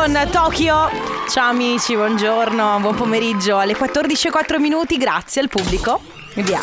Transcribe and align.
con 0.00 0.18
Tokyo. 0.30 0.88
Ciao 1.28 1.50
amici, 1.50 1.94
buongiorno, 1.94 2.78
buon 2.80 2.94
pomeriggio. 2.94 3.58
Alle 3.58 3.74
14.04 3.74 4.58
minuti, 4.58 4.96
grazie 4.96 5.42
al 5.42 5.48
pubblico. 5.50 6.00
E 6.32 6.42
via. 6.42 6.62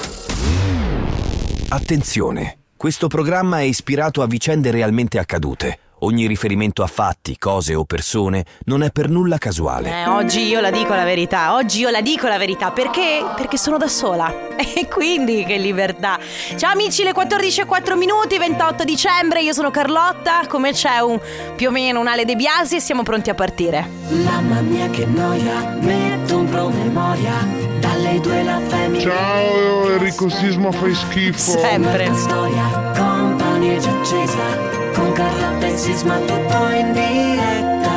Attenzione, 1.69 2.57
questo 2.75 3.05
programma 3.05 3.59
è 3.59 3.63
ispirato 3.63 4.23
a 4.23 4.25
vicende 4.25 4.71
realmente 4.71 5.19
accadute. 5.19 5.86
Ogni 6.01 6.27
riferimento 6.27 6.83
a 6.83 6.87
fatti, 6.87 7.37
cose 7.39 7.73
o 7.73 7.83
persone 7.83 8.45
non 8.65 8.83
è 8.83 8.91
per 8.91 9.09
nulla 9.09 9.39
casuale. 9.39 9.89
Eh, 9.89 10.07
oggi 10.07 10.45
io 10.45 10.59
la 10.59 10.69
dico 10.69 10.93
la 10.93 11.03
verità, 11.03 11.55
oggi 11.55 11.79
io 11.79 11.89
la 11.89 12.01
dico 12.01 12.27
la 12.27 12.37
verità, 12.37 12.69
perché? 12.69 13.25
Perché 13.35 13.57
sono 13.57 13.77
da 13.77 13.87
sola. 13.87 14.45
E 14.77 14.87
quindi 14.87 15.43
che 15.43 15.57
libertà. 15.57 16.19
Ciao 16.55 16.71
amici, 16.71 17.01
le 17.03 17.13
14.04 17.13 17.95
minuti, 17.97 18.37
28 18.37 18.83
dicembre, 18.83 19.41
io 19.41 19.53
sono 19.53 19.71
Carlotta, 19.71 20.45
come 20.47 20.71
c'è 20.71 20.99
un 20.99 21.19
più 21.55 21.69
o 21.69 21.71
meno 21.71 21.99
un 21.99 22.07
Ale 22.07 22.25
De 22.25 22.35
Biasi 22.35 22.75
e 22.75 22.79
siamo 22.79 23.01
pronti 23.01 23.29
a 23.31 23.33
partire. 23.33 23.87
Mamma 24.09 24.61
mia 24.61 24.87
che 24.89 25.05
noia, 25.05 25.77
metto 25.79 26.37
un 26.37 26.45
promemoria 26.49 27.33
Dalle 27.79 28.19
due 28.19 28.43
la 28.43 28.59
femmina 28.67 29.01
Ciao 29.03 29.89
Enrico 29.91 30.29
Sisma 30.29 30.71
fai 30.71 30.93
schifo 30.93 31.59
Sempre. 31.59 32.13
storia 32.13 32.91
Compagnia 32.95 33.77
già 33.77 33.91
accesa 33.91 34.76
Con 34.97 35.11
Carlotta 35.11 35.67
e 35.67 35.77
Sisma 35.77 36.17
tutto 36.17 36.69
in 36.75 36.91
diretta. 36.91 37.95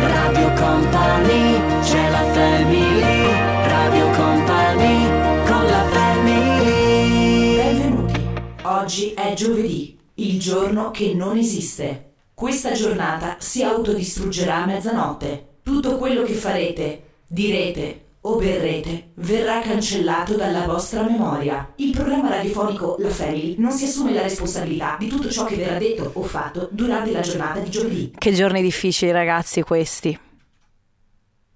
Radio 0.00 0.52
Company 0.52 1.80
C'è 1.82 2.08
la 2.08 2.22
family. 2.30 3.32
Radio 3.66 4.10
Company 4.10 5.06
Con 5.44 5.66
la 5.66 5.84
family. 5.90 7.56
Benvenuti. 7.56 8.20
Oggi 8.62 9.10
è 9.14 9.34
giovedì 9.34 9.98
Il 10.14 10.38
giorno 10.38 10.92
che 10.92 11.14
non 11.14 11.36
esiste. 11.36 12.12
Questa 12.32 12.70
giornata 12.74 13.38
si 13.40 13.64
autodistruggerà 13.64 14.62
a 14.62 14.66
mezzanotte. 14.66 15.56
Tutto 15.64 15.96
quello 15.96 16.22
che 16.22 16.34
farete, 16.34 17.02
direte 17.26 18.07
o 18.22 18.36
berrete 18.36 19.10
verrà 19.16 19.60
cancellato 19.60 20.34
dalla 20.34 20.66
vostra 20.66 21.02
memoria. 21.02 21.72
Il 21.76 21.92
programma 21.92 22.30
radiofonico 22.30 22.96
La 22.98 23.10
Family 23.10 23.54
non 23.58 23.70
si 23.70 23.84
assume 23.84 24.12
la 24.12 24.22
responsabilità 24.22 24.96
di 24.98 25.08
tutto 25.08 25.30
ciò 25.30 25.44
che 25.44 25.56
verrà 25.56 25.78
detto 25.78 26.10
o 26.14 26.22
fatto 26.22 26.68
durante 26.72 27.12
la 27.12 27.20
giornata 27.20 27.60
di 27.60 27.70
giovedì. 27.70 28.12
Che 28.16 28.32
giorni 28.32 28.60
difficili 28.60 29.10
ragazzi 29.12 29.62
questi. 29.62 30.18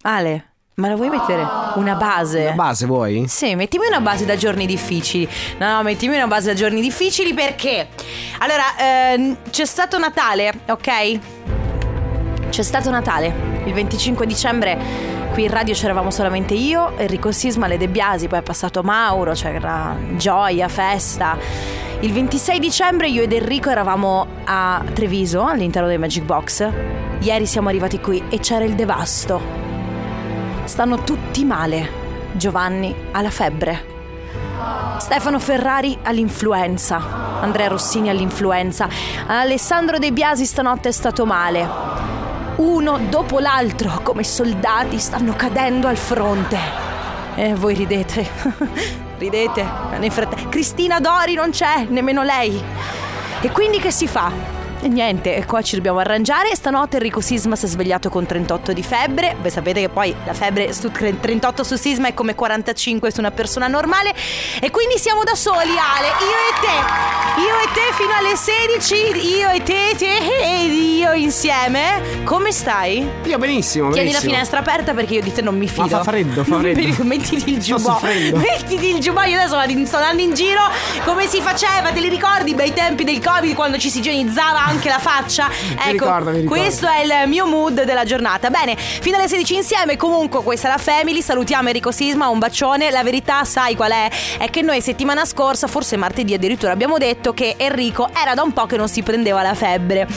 Ale, 0.02 0.52
ma 0.74 0.88
la 0.88 0.96
vuoi 0.96 1.10
mettere 1.10 1.46
una 1.74 1.94
base? 1.96 2.44
La 2.44 2.52
base 2.52 2.86
vuoi? 2.86 3.26
Sì, 3.28 3.54
mettimi 3.54 3.86
una 3.86 4.00
base 4.00 4.24
da 4.24 4.36
giorni 4.36 4.66
difficili. 4.66 5.28
No, 5.58 5.76
no, 5.76 5.82
mettimi 5.82 6.14
una 6.14 6.26
base 6.26 6.46
da 6.46 6.54
giorni 6.54 6.80
difficili 6.80 7.34
perché? 7.34 7.88
Allora, 8.38 8.64
ehm, 8.78 9.36
c'è 9.50 9.64
stato 9.64 9.98
Natale, 9.98 10.52
ok? 10.68 11.18
C'è 12.48 12.62
stato 12.62 12.90
Natale. 12.90 13.50
Il 13.64 13.74
25 13.74 14.26
dicembre 14.26 15.11
qui 15.32 15.44
in 15.44 15.50
radio 15.50 15.72
c'eravamo 15.72 16.10
solamente 16.10 16.52
io, 16.52 16.96
Enrico 16.98 17.32
Sisma, 17.32 17.66
Le 17.66 17.78
De 17.78 17.88
Biasi, 17.88 18.28
poi 18.28 18.40
è 18.40 18.42
passato 18.42 18.82
Mauro, 18.82 19.32
c'era 19.32 19.96
gioia, 20.16 20.68
festa. 20.68 21.38
Il 22.00 22.12
26 22.12 22.58
dicembre 22.58 23.08
io 23.08 23.22
ed 23.22 23.32
Enrico 23.32 23.70
eravamo 23.70 24.26
a 24.44 24.82
Treviso, 24.92 25.46
all'interno 25.46 25.88
dei 25.88 25.96
Magic 25.96 26.24
Box. 26.24 26.68
Ieri 27.20 27.46
siamo 27.46 27.70
arrivati 27.70 27.98
qui 27.98 28.22
e 28.28 28.40
c'era 28.40 28.64
il 28.64 28.74
devasto. 28.74 29.40
Stanno 30.64 31.02
tutti 31.02 31.44
male. 31.46 32.00
Giovanni 32.32 32.94
ha 33.12 33.22
la 33.22 33.30
febbre. 33.30 33.84
Stefano 34.98 35.38
Ferrari 35.38 35.96
all'influenza. 36.02 37.40
Andrea 37.40 37.68
Rossini 37.68 38.10
all'influenza. 38.10 38.86
Alessandro 39.26 39.98
De 39.98 40.12
Biasi 40.12 40.44
stanotte 40.44 40.90
è 40.90 40.92
stato 40.92 41.24
male. 41.24 42.11
Uno 42.62 42.96
dopo 43.10 43.40
l'altro, 43.40 43.98
come 44.04 44.22
soldati, 44.22 44.96
stanno 45.00 45.34
cadendo 45.34 45.88
al 45.88 45.96
fronte. 45.96 46.56
E 47.34 47.54
voi 47.54 47.74
ridete. 47.74 48.24
ridete. 49.18 49.68
Nel 49.98 50.12
frattempo, 50.12 50.48
Cristina 50.48 51.00
Dori 51.00 51.34
non 51.34 51.50
c'è, 51.50 51.86
nemmeno 51.88 52.22
lei. 52.22 52.62
E 53.40 53.50
quindi 53.50 53.80
che 53.80 53.90
si 53.90 54.06
fa? 54.06 54.61
E 54.84 54.88
niente, 54.88 55.44
qua 55.46 55.62
ci 55.62 55.76
dobbiamo 55.76 56.00
arrangiare. 56.00 56.56
Stanotte 56.56 56.96
Enrico 56.96 57.20
Sisma 57.20 57.54
si 57.54 57.66
è 57.66 57.68
svegliato 57.68 58.08
con 58.10 58.26
38 58.26 58.72
di 58.72 58.82
febbre. 58.82 59.36
Voi 59.40 59.48
sapete 59.48 59.80
che 59.80 59.88
poi 59.88 60.12
la 60.26 60.34
febbre 60.34 60.72
su 60.72 60.90
38 60.90 61.62
su 61.62 61.76
Sisma 61.76 62.08
è 62.08 62.14
come 62.14 62.34
45 62.34 63.12
su 63.12 63.20
una 63.20 63.30
persona 63.30 63.68
normale. 63.68 64.12
E 64.60 64.70
quindi 64.72 64.98
siamo 64.98 65.22
da 65.22 65.36
soli, 65.36 65.70
Ale. 65.78 66.08
Io 66.08 66.36
e 66.48 66.60
te. 66.60 67.40
Io 67.42 67.58
e 67.60 67.72
te 67.72 67.94
fino 67.94 68.12
alle 68.12 68.34
16. 68.34 69.36
Io 69.38 69.50
e 69.50 69.62
te, 69.62 69.94
te 69.96 70.16
e 70.42 70.64
io 70.64 71.12
insieme. 71.12 72.24
Come 72.24 72.50
stai? 72.50 73.08
Io 73.22 73.38
benissimo, 73.38 73.90
Tieni 73.90 74.10
la 74.10 74.18
benissimo. 74.18 74.32
finestra 74.32 74.58
aperta 74.58 74.94
perché 74.94 75.14
io 75.14 75.22
di 75.22 75.32
te 75.32 75.42
non 75.42 75.56
mi 75.56 75.68
fido. 75.68 75.86
fa 75.86 76.02
freddo, 76.02 76.42
fa 76.42 76.58
freddo. 76.58 77.04
Mettiti 77.04 77.52
il 77.52 77.62
soffrendo. 77.62 78.36
Mettiti 78.38 78.88
il 78.96 78.98
giubbotto. 78.98 79.28
Io 79.28 79.38
adesso 79.38 79.86
sto 79.86 79.96
andando 79.98 80.22
in 80.22 80.34
giro 80.34 80.60
come 81.04 81.28
si 81.28 81.40
faceva. 81.40 81.92
Te 81.92 82.00
li 82.00 82.08
ricordi 82.08 82.50
i 82.50 82.54
bei 82.54 82.72
tempi 82.74 83.04
del 83.04 83.24
Covid 83.24 83.54
quando 83.54 83.78
ci 83.78 83.88
si 83.88 83.98
igienizzava 83.98 84.70
anche 84.72 84.88
la 84.88 84.98
faccia? 84.98 85.48
ecco, 85.50 85.90
ricordo, 85.90 86.30
mi 86.30 86.40
ricordo. 86.40 86.62
questo 86.62 86.86
è 86.88 87.02
il 87.02 87.28
mio 87.28 87.46
mood 87.46 87.84
della 87.84 88.04
giornata. 88.04 88.48
Bene, 88.48 88.74
fino 88.76 89.16
alle 89.16 89.28
16 89.28 89.54
insieme. 89.54 89.96
Comunque, 89.96 90.42
questa 90.42 90.68
è 90.68 90.70
la 90.70 90.78
Family. 90.78 91.20
Salutiamo 91.20 91.68
Enrico 91.68 91.92
Sisma. 91.92 92.28
Un 92.28 92.38
bacione. 92.38 92.90
La 92.90 93.02
verità, 93.02 93.44
sai 93.44 93.76
qual 93.76 93.92
è? 93.92 94.10
È 94.38 94.48
che 94.50 94.62
noi 94.62 94.80
settimana 94.80 95.24
scorsa, 95.24 95.66
forse 95.66 95.96
martedì 95.96 96.34
addirittura, 96.34 96.72
abbiamo 96.72 96.96
detto 96.96 97.34
che 97.34 97.54
Enrico 97.58 98.08
era 98.14 98.34
da 98.34 98.42
un 98.42 98.52
po' 98.52 98.66
che 98.66 98.76
non 98.76 98.88
si 98.88 99.02
prendeva 99.02 99.42
la 99.42 99.54
febbre. 99.54 100.08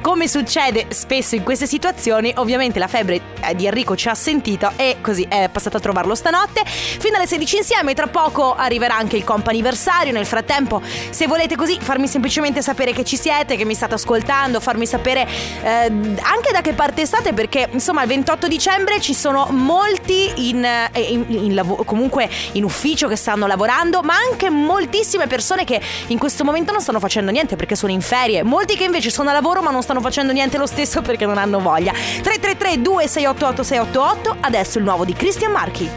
Come 0.00 0.28
succede 0.28 0.86
spesso 0.88 1.34
in 1.34 1.42
queste 1.42 1.66
situazioni, 1.66 2.32
ovviamente 2.36 2.78
la 2.78 2.88
febbre 2.88 3.20
eh, 3.40 3.54
di 3.54 3.66
Enrico 3.66 3.96
ci 3.96 4.08
ha 4.08 4.14
sentito 4.14 4.72
e 4.76 4.96
così 5.00 5.26
è 5.28 5.48
passato 5.50 5.78
a 5.78 5.80
trovarlo 5.80 6.14
stanotte. 6.14 6.62
Fino 6.66 7.16
alle 7.16 7.26
16 7.26 7.56
insieme, 7.58 7.94
tra 7.94 8.08
poco 8.08 8.54
arriverà 8.54 8.96
anche 8.96 9.16
il 9.16 9.24
comp'anniversario. 9.24 10.12
Nel 10.12 10.26
frattempo, 10.26 10.82
se 11.10 11.26
volete 11.26 11.56
così 11.56 11.78
farmi 11.80 12.08
semplicemente 12.08 12.62
sapere 12.62 12.92
che 12.92 13.04
ci 13.04 13.16
siete, 13.16 13.56
che 13.56 13.64
mi 13.64 13.74
state 13.74 13.85
ascoltando, 13.94 14.60
farmi 14.60 14.86
sapere 14.86 15.26
eh, 15.62 15.68
anche 15.68 16.52
da 16.52 16.60
che 16.60 16.72
parte 16.72 17.06
state, 17.06 17.32
perché 17.32 17.68
insomma 17.70 18.02
il 18.02 18.08
28 18.08 18.48
dicembre 18.48 19.00
ci 19.00 19.14
sono 19.14 19.46
molti 19.50 20.48
in, 20.48 20.64
eh, 20.64 20.90
in- 21.00 21.24
in 21.28 21.54
lavo- 21.54 21.84
comunque 21.84 22.28
in 22.52 22.64
ufficio 22.64 23.08
che 23.08 23.16
stanno 23.16 23.46
lavorando, 23.46 24.02
ma 24.02 24.14
anche 24.30 24.50
moltissime 24.50 25.26
persone 25.26 25.64
che 25.64 25.80
in 26.08 26.18
questo 26.18 26.44
momento 26.44 26.72
non 26.72 26.80
stanno 26.80 27.00
facendo 27.00 27.30
niente 27.30 27.56
perché 27.56 27.74
sono 27.76 27.92
in 27.92 28.00
ferie. 28.00 28.42
Molti 28.42 28.76
che 28.76 28.84
invece 28.84 29.10
sono 29.10 29.30
a 29.30 29.32
lavoro 29.32 29.62
ma 29.62 29.70
non 29.70 29.82
stanno 29.82 30.00
facendo 30.00 30.32
niente 30.32 30.58
lo 30.58 30.66
stesso 30.66 31.02
perché 31.02 31.26
non 31.26 31.38
hanno 31.38 31.60
voglia. 31.60 31.92
333 31.92 32.80
2688 32.82 33.62
688 33.62 34.36
adesso 34.40 34.78
il 34.78 34.84
nuovo 34.84 35.04
di 35.04 35.12
Christian 35.12 35.52
Marchi. 35.52 35.88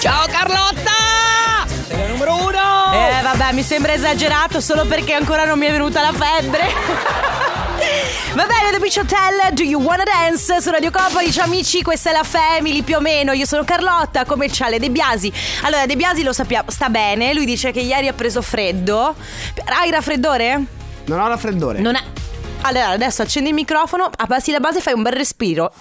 Ciao 0.00 0.26
Carlotta! 0.28 1.47
Sei 1.88 1.96
la 1.96 2.06
numero 2.06 2.34
uno! 2.34 2.92
Eh 2.92 3.22
vabbè, 3.22 3.54
mi 3.54 3.62
sembra 3.62 3.94
esagerato 3.94 4.60
solo 4.60 4.84
perché 4.84 5.14
ancora 5.14 5.46
non 5.46 5.58
mi 5.58 5.64
è 5.64 5.70
venuta 5.70 6.02
la 6.02 6.12
febbre. 6.12 6.66
Va 8.36 8.44
bene, 8.44 8.70
The 8.72 8.78
Beach 8.78 8.98
Hotel, 8.98 9.54
Do 9.54 9.62
You 9.62 9.80
Wanna 9.80 10.04
Dance? 10.04 10.60
Su 10.60 10.70
Radio 10.70 10.90
Company, 10.90 11.32
ciao 11.32 11.46
amici, 11.46 11.80
questa 11.80 12.10
è 12.10 12.12
la 12.12 12.24
Family 12.24 12.82
più 12.82 12.96
o 12.96 13.00
meno. 13.00 13.32
Io 13.32 13.46
sono 13.46 13.64
Carlotta, 13.64 14.26
come 14.26 14.48
c'ha 14.50 14.68
le 14.68 14.78
De 14.78 14.90
Biasi. 14.90 15.32
Allora, 15.62 15.86
De 15.86 15.96
Biasi 15.96 16.22
lo 16.22 16.34
sappiamo, 16.34 16.70
sta 16.70 16.90
bene. 16.90 17.32
Lui 17.32 17.46
dice 17.46 17.70
che 17.70 17.80
ieri 17.80 18.06
ha 18.06 18.12
preso 18.12 18.42
freddo. 18.42 19.14
Hai 19.64 19.90
raffreddore? 19.90 20.62
Non 21.06 21.20
ho 21.20 21.26
raffreddore. 21.28 21.78
Non 21.78 21.94
è. 21.94 22.02
Allora, 22.60 22.88
adesso 22.88 23.22
accendi 23.22 23.48
il 23.48 23.54
microfono, 23.54 24.10
abbassi 24.14 24.50
la 24.50 24.60
base 24.60 24.80
e 24.80 24.82
fai 24.82 24.92
un 24.92 25.00
bel 25.00 25.14
respiro. 25.14 25.72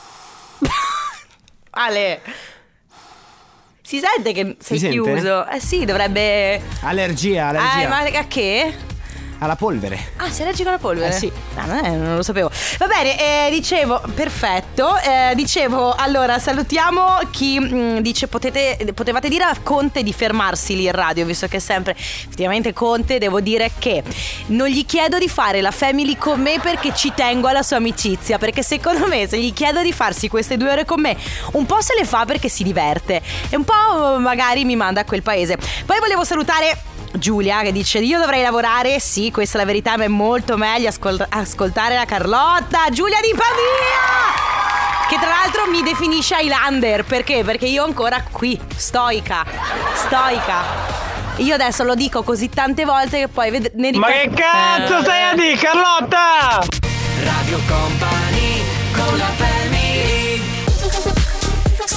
Ale. 1.72 2.22
Si 3.88 4.00
sente 4.00 4.34
che 4.34 4.58
sei 4.60 4.80
sente? 4.80 5.02
chiuso? 5.02 5.48
Eh 5.48 5.62
sì, 5.62 5.86
dovrebbe. 5.86 6.62
Allergia, 6.82 7.48
allergia. 7.48 7.84
Eh, 7.84 7.88
ma 7.88 8.20
a 8.20 8.28
che? 8.28 8.74
Alla 9.40 9.56
polvere. 9.56 10.14
Ah, 10.18 10.32
sei 10.32 10.44
allergico 10.46 10.70
alla 10.70 10.80
polvere? 10.80 11.10
Eh, 11.10 11.18
sì. 11.18 11.32
Ah, 11.56 11.66
non, 11.66 11.78
è- 11.86 11.90
non 11.92 12.16
lo 12.16 12.24
sapevo. 12.24 12.50
Va 12.80 12.88
bene, 12.88 13.48
eh, 13.48 13.52
dicevo, 13.52 14.02
perfetto. 14.16 14.98
Eh, 14.98 15.34
dicevo, 15.36 15.94
allora 15.94 16.40
salutiamo 16.40 17.20
chi 17.30 17.60
mh, 17.60 18.00
dice 18.02 18.28
potete, 18.28 18.78
potevate 18.96 19.30
dire 19.30 19.44
a 19.44 19.56
Conte 19.62 20.02
di 20.02 20.12
fermarsi 20.12 20.76
lì 20.76 20.86
in 20.86 20.92
radio, 20.92 21.24
visto 21.26 21.48
che 21.48 21.60
sempre 21.60 21.92
effettivamente 21.96 22.74
Conte, 22.74 23.20
devo 23.20 23.40
dire 23.40 23.72
che 23.78 24.04
non 24.48 24.68
gli 24.70 24.86
chiedo 24.86 25.20
di 25.20 25.30
fare 25.30 25.62
la 25.62 25.72
family 25.72 26.18
con 26.18 26.42
me 26.42 26.60
perché 26.60 26.94
ci 26.96 27.12
tengo 27.16 27.48
alla 27.48 27.62
sua 27.64 27.78
amicizia, 27.78 28.40
perché 28.40 28.64
secondo 28.64 29.08
me 29.08 29.28
se 29.28 29.38
gli 29.40 29.54
chiedo 29.54 29.82
di 29.84 29.94
farsi 29.94 30.30
queste 30.30 30.58
due 30.58 30.72
ore 30.72 30.86
con 30.86 31.00
me, 31.00 31.16
un 31.54 31.66
po' 31.68 31.80
se 31.82 31.94
le 31.96 32.06
fa 32.06 32.26
perché 32.26 32.50
si 32.50 32.64
diverte 32.64 33.22
e 33.50 33.56
un 33.56 33.64
po' 33.64 34.18
magari 34.20 34.66
mi 34.66 34.76
manda 34.76 35.02
a 35.02 35.06
quel 35.06 35.22
paese. 35.22 35.58
Poi 35.86 36.00
volevo 36.00 36.24
salutare 36.24 36.76
Giulia 37.14 37.62
che 37.62 37.72
dice 37.72 38.00
io 38.00 38.20
dovrei 38.20 38.42
lavorare, 38.42 39.00
sì 39.00 39.32
questa 39.32 39.58
è 39.58 39.62
la 39.62 39.66
verità 39.68 39.98
ma 39.98 40.04
è 40.04 40.08
molto 40.08 40.58
meglio 40.58 40.90
ascol- 40.90 41.26
ascoltare 41.30 41.96
la 41.96 42.06
Carlotta, 42.06 42.90
Giulia 42.92 43.20
di 43.22 43.30
Pavia! 43.32 45.08
Che 45.10 45.18
tra 45.18 45.30
l'altro 45.30 45.68
mi 45.72 45.82
definisce 45.84 46.36
Highlander, 46.40 47.06
perché? 47.06 47.44
Perché 47.44 47.66
io 47.66 47.84
ancora 47.86 48.22
qui, 48.30 48.60
stoica, 48.76 49.46
stoica. 49.96 50.96
Io 51.38 51.54
adesso 51.54 51.84
lo 51.84 51.96
dico 51.96 52.24
così 52.24 52.50
tante 52.50 52.84
volte 52.84 53.20
che 53.20 53.28
poi 53.30 53.52
ved- 53.52 53.72
ne 53.76 53.92
Ma 53.94 54.08
che 54.08 54.30
cazzo 54.36 54.98
Eh. 54.98 55.02
stai 55.04 55.24
a 55.32 55.34
dire, 55.36 55.56
Carlotta? 55.56 56.60
Radio 57.24 57.60
Company 57.68 58.27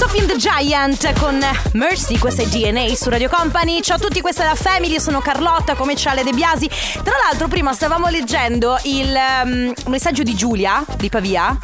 Sophie 0.01 0.25
the 0.25 0.37
Giant 0.37 1.13
con 1.21 1.39
Mercy, 1.73 2.17
questa 2.17 2.41
è 2.41 2.47
DNA 2.47 2.95
su 2.95 3.11
Radio 3.11 3.29
Company. 3.29 3.83
Ciao 3.83 3.97
a 3.97 3.99
tutti, 3.99 4.23
questa 4.23 4.45
è 4.45 4.47
la 4.47 4.55
Family, 4.55 4.95
io 4.95 4.99
sono 4.99 5.21
Carlotta, 5.21 5.75
come 5.75 5.93
c'è 5.93 6.09
Ale 6.09 6.23
De 6.23 6.33
Biasi. 6.33 6.71
Tra 7.05 7.19
l'altro 7.23 7.49
prima 7.49 7.75
stavamo 7.75 8.09
leggendo 8.09 8.79
il 8.85 9.15
um, 9.45 9.75
messaggio 9.89 10.23
di 10.23 10.35
Giulia 10.35 10.83
di 10.97 11.11
Pavia 11.11 11.55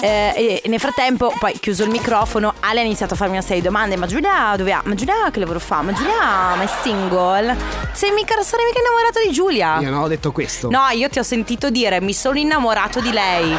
eh, 0.00 0.62
e 0.64 0.68
nel 0.70 0.80
frattempo 0.80 1.30
poi 1.38 1.58
chiuso 1.60 1.84
il 1.84 1.90
microfono 1.90 2.54
Ale 2.60 2.80
ha 2.80 2.84
iniziato 2.84 3.12
a 3.12 3.16
farmi 3.18 3.34
una 3.34 3.42
serie 3.42 3.60
di 3.60 3.66
domande 3.66 3.96
ma 3.96 4.06
Giulia 4.06 4.54
dove 4.56 4.72
ha? 4.72 4.80
Ma 4.82 4.94
Giulia 4.94 5.28
che 5.30 5.38
lavoro 5.38 5.60
fa? 5.60 5.82
Ma 5.82 5.92
Giulia 5.92 6.54
ma 6.56 6.62
è 6.62 6.68
single? 6.80 7.54
Sei 7.92 8.12
mica, 8.12 8.40
sarei 8.42 8.64
mica 8.64 8.78
innamorato 8.78 9.20
di 9.22 9.30
Giulia? 9.30 9.78
Io 9.80 9.90
non 9.90 10.00
ho 10.00 10.08
detto 10.08 10.32
questo. 10.32 10.70
No, 10.70 10.88
io 10.88 11.10
ti 11.10 11.18
ho 11.18 11.22
sentito 11.22 11.68
dire 11.68 12.00
mi 12.00 12.14
sono 12.14 12.38
innamorato 12.38 13.02
di 13.02 13.12
lei. 13.12 13.58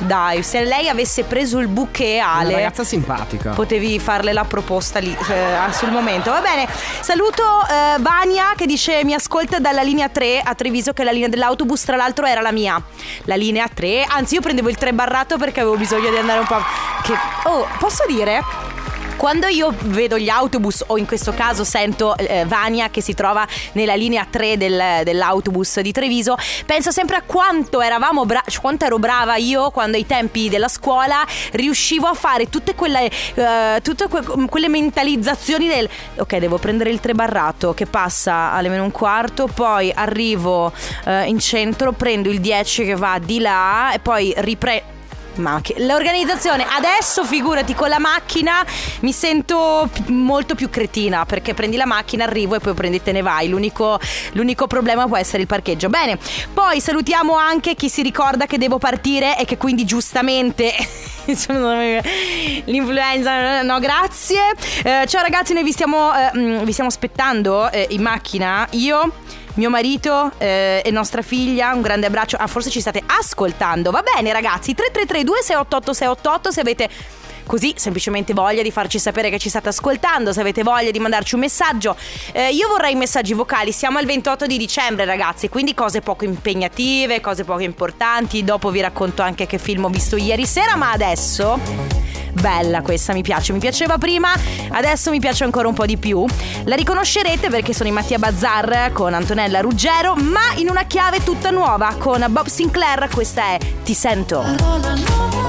Dai, 0.00 0.42
se 0.42 0.64
lei 0.64 0.88
avesse 0.88 1.24
preso 1.24 1.58
il 1.58 1.68
bouquet 1.68 2.22
Una 2.22 2.32
Ale 2.32 2.54
ragazza 2.54 2.84
simpatica. 2.84 3.50
Potevi 3.50 3.98
farle 3.98 4.32
la 4.32 4.44
proposta 4.44 4.98
lì 4.98 5.14
eh, 5.28 5.72
sul 5.72 5.90
momento. 5.90 6.30
Va 6.30 6.40
bene. 6.40 6.66
Saluto 7.00 7.42
eh, 7.42 8.00
Vania 8.00 8.52
che 8.56 8.66
dice 8.66 9.04
mi 9.04 9.12
ascolta 9.12 9.58
dalla 9.58 9.82
linea 9.82 10.08
3 10.08 10.40
a 10.40 10.54
Treviso 10.54 10.92
che 10.92 11.04
la 11.04 11.10
linea 11.10 11.28
dell'autobus 11.28 11.84
tra 11.84 11.96
l'altro 11.96 12.24
era 12.26 12.40
la 12.40 12.52
mia. 12.52 12.82
La 13.24 13.36
linea 13.36 13.68
3, 13.72 14.04
anzi 14.08 14.34
io 14.34 14.40
prendevo 14.40 14.68
il 14.68 14.76
3 14.76 14.92
barrato 14.92 15.36
perché 15.36 15.60
avevo 15.60 15.76
bisogno 15.76 16.10
di 16.10 16.16
andare 16.16 16.40
un 16.40 16.46
po' 16.46 16.62
che 17.02 17.14
Oh, 17.44 17.66
posso 17.78 18.04
dire 18.06 18.42
quando 19.20 19.48
io 19.48 19.74
vedo 19.80 20.18
gli 20.18 20.30
autobus 20.30 20.82
o 20.86 20.96
in 20.96 21.04
questo 21.04 21.34
caso 21.34 21.62
sento 21.62 22.16
eh, 22.16 22.46
Vania 22.46 22.88
che 22.88 23.02
si 23.02 23.12
trova 23.12 23.46
nella 23.72 23.94
linea 23.94 24.26
3 24.28 24.56
del- 24.56 25.02
dell'autobus 25.04 25.80
di 25.80 25.92
Treviso, 25.92 26.38
penso 26.64 26.90
sempre 26.90 27.16
a 27.16 27.22
quanto 27.26 27.82
eravamo 27.82 28.24
bra- 28.24 28.42
cioè, 28.46 28.62
quanto 28.62 28.86
ero 28.86 28.98
brava 28.98 29.36
io 29.36 29.68
quando 29.72 29.98
ai 29.98 30.06
tempi 30.06 30.48
della 30.48 30.68
scuola 30.68 31.22
riuscivo 31.52 32.06
a 32.06 32.14
fare 32.14 32.48
tutte 32.48 32.74
quelle, 32.74 33.10
eh, 33.34 33.80
tutte 33.82 34.08
que- 34.08 34.24
quelle 34.48 34.70
mentalizzazioni 34.70 35.66
del 35.68 35.86
ok 36.16 36.36
devo 36.38 36.56
prendere 36.56 36.88
il 36.88 37.00
3 37.00 37.12
barrato 37.12 37.74
che 37.74 37.84
passa 37.84 38.52
alle 38.52 38.70
meno 38.70 38.84
un 38.84 38.90
quarto, 38.90 39.48
poi 39.52 39.92
arrivo 39.94 40.72
eh, 41.04 41.26
in 41.26 41.38
centro, 41.38 41.92
prendo 41.92 42.30
il 42.30 42.40
10 42.40 42.86
che 42.86 42.94
va 42.94 43.18
di 43.22 43.38
là 43.38 43.92
e 43.92 43.98
poi 43.98 44.32
riprendo 44.38 44.96
ma 45.40 45.60
che 45.62 45.74
l'organizzazione 45.78 46.64
adesso 46.68 47.24
figurati 47.24 47.74
con 47.74 47.88
la 47.88 47.98
macchina 47.98 48.64
mi 49.00 49.12
sento 49.12 49.88
pi- 49.92 50.12
molto 50.12 50.54
più 50.54 50.70
cretina 50.70 51.24
perché 51.24 51.54
prendi 51.54 51.76
la 51.76 51.86
macchina 51.86 52.24
arrivo 52.24 52.54
e 52.54 52.60
poi 52.60 52.74
prendi 52.74 53.02
te 53.02 53.12
ne 53.12 53.22
vai. 53.22 53.48
L'unico, 53.48 53.98
l'unico 54.32 54.66
problema 54.66 55.06
può 55.06 55.16
essere 55.16 55.42
il 55.42 55.48
parcheggio. 55.48 55.88
Bene 55.88 56.18
poi 56.52 56.80
salutiamo 56.80 57.34
anche 57.34 57.74
chi 57.74 57.88
si 57.88 58.02
ricorda 58.02 58.46
che 58.46 58.58
devo 58.58 58.78
partire 58.78 59.38
e 59.38 59.44
che 59.44 59.56
quindi 59.56 59.84
giustamente 59.84 60.72
l'influenza 62.64 63.62
no 63.62 63.78
grazie. 63.78 64.40
Eh, 64.82 65.04
ciao 65.06 65.22
ragazzi 65.22 65.52
noi 65.52 65.62
vi 65.64 65.72
stiamo, 65.72 66.12
eh, 66.14 66.30
mm, 66.36 66.62
vi 66.62 66.72
stiamo 66.72 66.90
aspettando 66.90 67.70
eh, 67.70 67.86
in 67.90 68.02
macchina. 68.02 68.66
Io 68.72 69.12
mio 69.54 69.70
marito 69.70 70.32
eh, 70.38 70.82
e 70.84 70.90
nostra 70.90 71.22
figlia, 71.22 71.72
un 71.74 71.82
grande 71.82 72.06
abbraccio. 72.06 72.36
Ah, 72.36 72.46
forse 72.46 72.70
ci 72.70 72.80
state 72.80 73.02
ascoltando. 73.06 73.90
Va 73.90 74.02
bene, 74.02 74.32
ragazzi. 74.32 74.74
3332 74.74 75.42
688 75.42 75.92
688 75.92 76.50
se 76.50 76.60
avete 76.60 76.88
così 77.46 77.74
semplicemente 77.76 78.32
voglia 78.32 78.62
di 78.62 78.70
farci 78.70 78.98
sapere 78.98 79.30
che 79.30 79.38
ci 79.38 79.48
state 79.48 79.68
ascoltando, 79.68 80.32
se 80.32 80.40
avete 80.40 80.62
voglia 80.62 80.90
di 80.90 80.98
mandarci 80.98 81.34
un 81.34 81.40
messaggio. 81.40 81.96
Eh, 82.32 82.50
io 82.50 82.68
vorrei 82.68 82.94
messaggi 82.94 83.32
vocali, 83.32 83.72
siamo 83.72 83.98
al 83.98 84.06
28 84.06 84.46
di 84.46 84.58
dicembre 84.58 85.04
ragazzi, 85.04 85.48
quindi 85.48 85.74
cose 85.74 86.00
poco 86.00 86.24
impegnative, 86.24 87.20
cose 87.20 87.44
poco 87.44 87.60
importanti, 87.60 88.44
dopo 88.44 88.70
vi 88.70 88.80
racconto 88.80 89.22
anche 89.22 89.46
che 89.46 89.58
film 89.58 89.84
ho 89.84 89.88
visto 89.88 90.16
ieri 90.16 90.46
sera, 90.46 90.76
ma 90.76 90.92
adesso... 90.92 92.08
Bella 92.32 92.80
questa, 92.82 93.12
mi 93.12 93.22
piace, 93.22 93.52
mi 93.52 93.58
piaceva 93.58 93.98
prima, 93.98 94.32
adesso 94.70 95.10
mi 95.10 95.18
piace 95.18 95.44
ancora 95.44 95.68
un 95.68 95.74
po' 95.74 95.86
di 95.86 95.96
più. 95.96 96.24
La 96.64 96.76
riconoscerete 96.76 97.48
perché 97.48 97.74
sono 97.74 97.88
in 97.88 97.94
Mattia 97.94 98.18
Bazzar 98.18 98.92
con 98.92 99.14
Antonella 99.14 99.60
Ruggero, 99.60 100.14
ma 100.14 100.52
in 100.56 100.68
una 100.68 100.84
chiave 100.84 101.22
tutta 101.24 101.50
nuova 101.50 101.94
con 101.98 102.24
Bob 102.30 102.46
Sinclair, 102.46 103.08
questa 103.12 103.42
è 103.42 103.58
Ti 103.82 103.94
sento. 103.94 105.39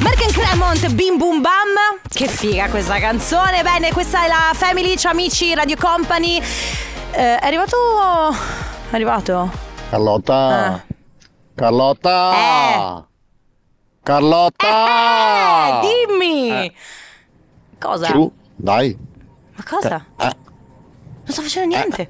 And 0.00 0.32
Cremont, 0.32 0.94
Bim 0.94 1.18
Bum 1.18 1.40
Bam. 1.40 1.98
Che 2.08 2.28
figa 2.28 2.68
questa 2.68 2.98
canzone. 3.00 3.62
Bene, 3.62 3.90
questa 3.92 4.24
è 4.24 4.28
la 4.28 4.52
Family, 4.54 4.96
ciao 4.96 5.10
amici, 5.10 5.52
Radio 5.54 5.76
Company. 5.76 6.38
Eh, 6.38 7.38
è 7.38 7.44
arrivato. 7.44 7.76
È 8.90 8.94
arrivato? 8.94 9.50
Carlotta. 9.90 10.34
Ah. 10.34 10.84
Carlotta. 11.54 12.32
Eh. 12.32 13.04
Carlotta. 14.04 15.80
Eh, 15.80 16.06
dimmi! 16.06 16.72
Cosa? 17.80 18.06
Su, 18.06 18.32
dai. 18.54 18.96
Ma 19.56 19.64
cosa? 19.68 20.04
Eh. 20.20 20.36
Non 21.28 21.36
sto 21.36 21.42
facendo 21.42 21.76
niente. 21.76 22.08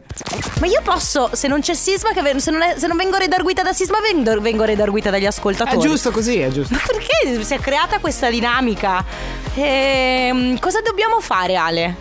Ma 0.60 0.66
io 0.68 0.80
posso, 0.84 1.30
se 1.32 1.48
non 1.48 1.58
c'è 1.60 1.74
sisma, 1.74 2.10
che 2.12 2.38
se, 2.38 2.52
non 2.52 2.62
è- 2.62 2.74
se 2.78 2.86
non 2.86 2.96
vengo 2.96 3.16
redarguita 3.16 3.62
da 3.62 3.72
sisma, 3.72 3.98
vengo, 4.00 4.40
vengo 4.40 4.62
redarguita 4.62 5.10
dagli 5.10 5.24
È 5.24 5.26
ascoltatori. 5.26 5.80
giusto 5.80 6.12
così, 6.12 6.38
è 6.38 6.48
giusto. 6.50 6.72
Ma 6.72 6.80
perché 6.86 7.42
si 7.44 7.52
è 7.54 7.58
creata 7.58 7.98
questa 7.98 8.30
dinamica? 8.30 9.04
Ehm, 9.56 10.60
cosa 10.60 10.80
dobbiamo 10.82 11.18
fare, 11.20 11.56
Ale? 11.56 11.96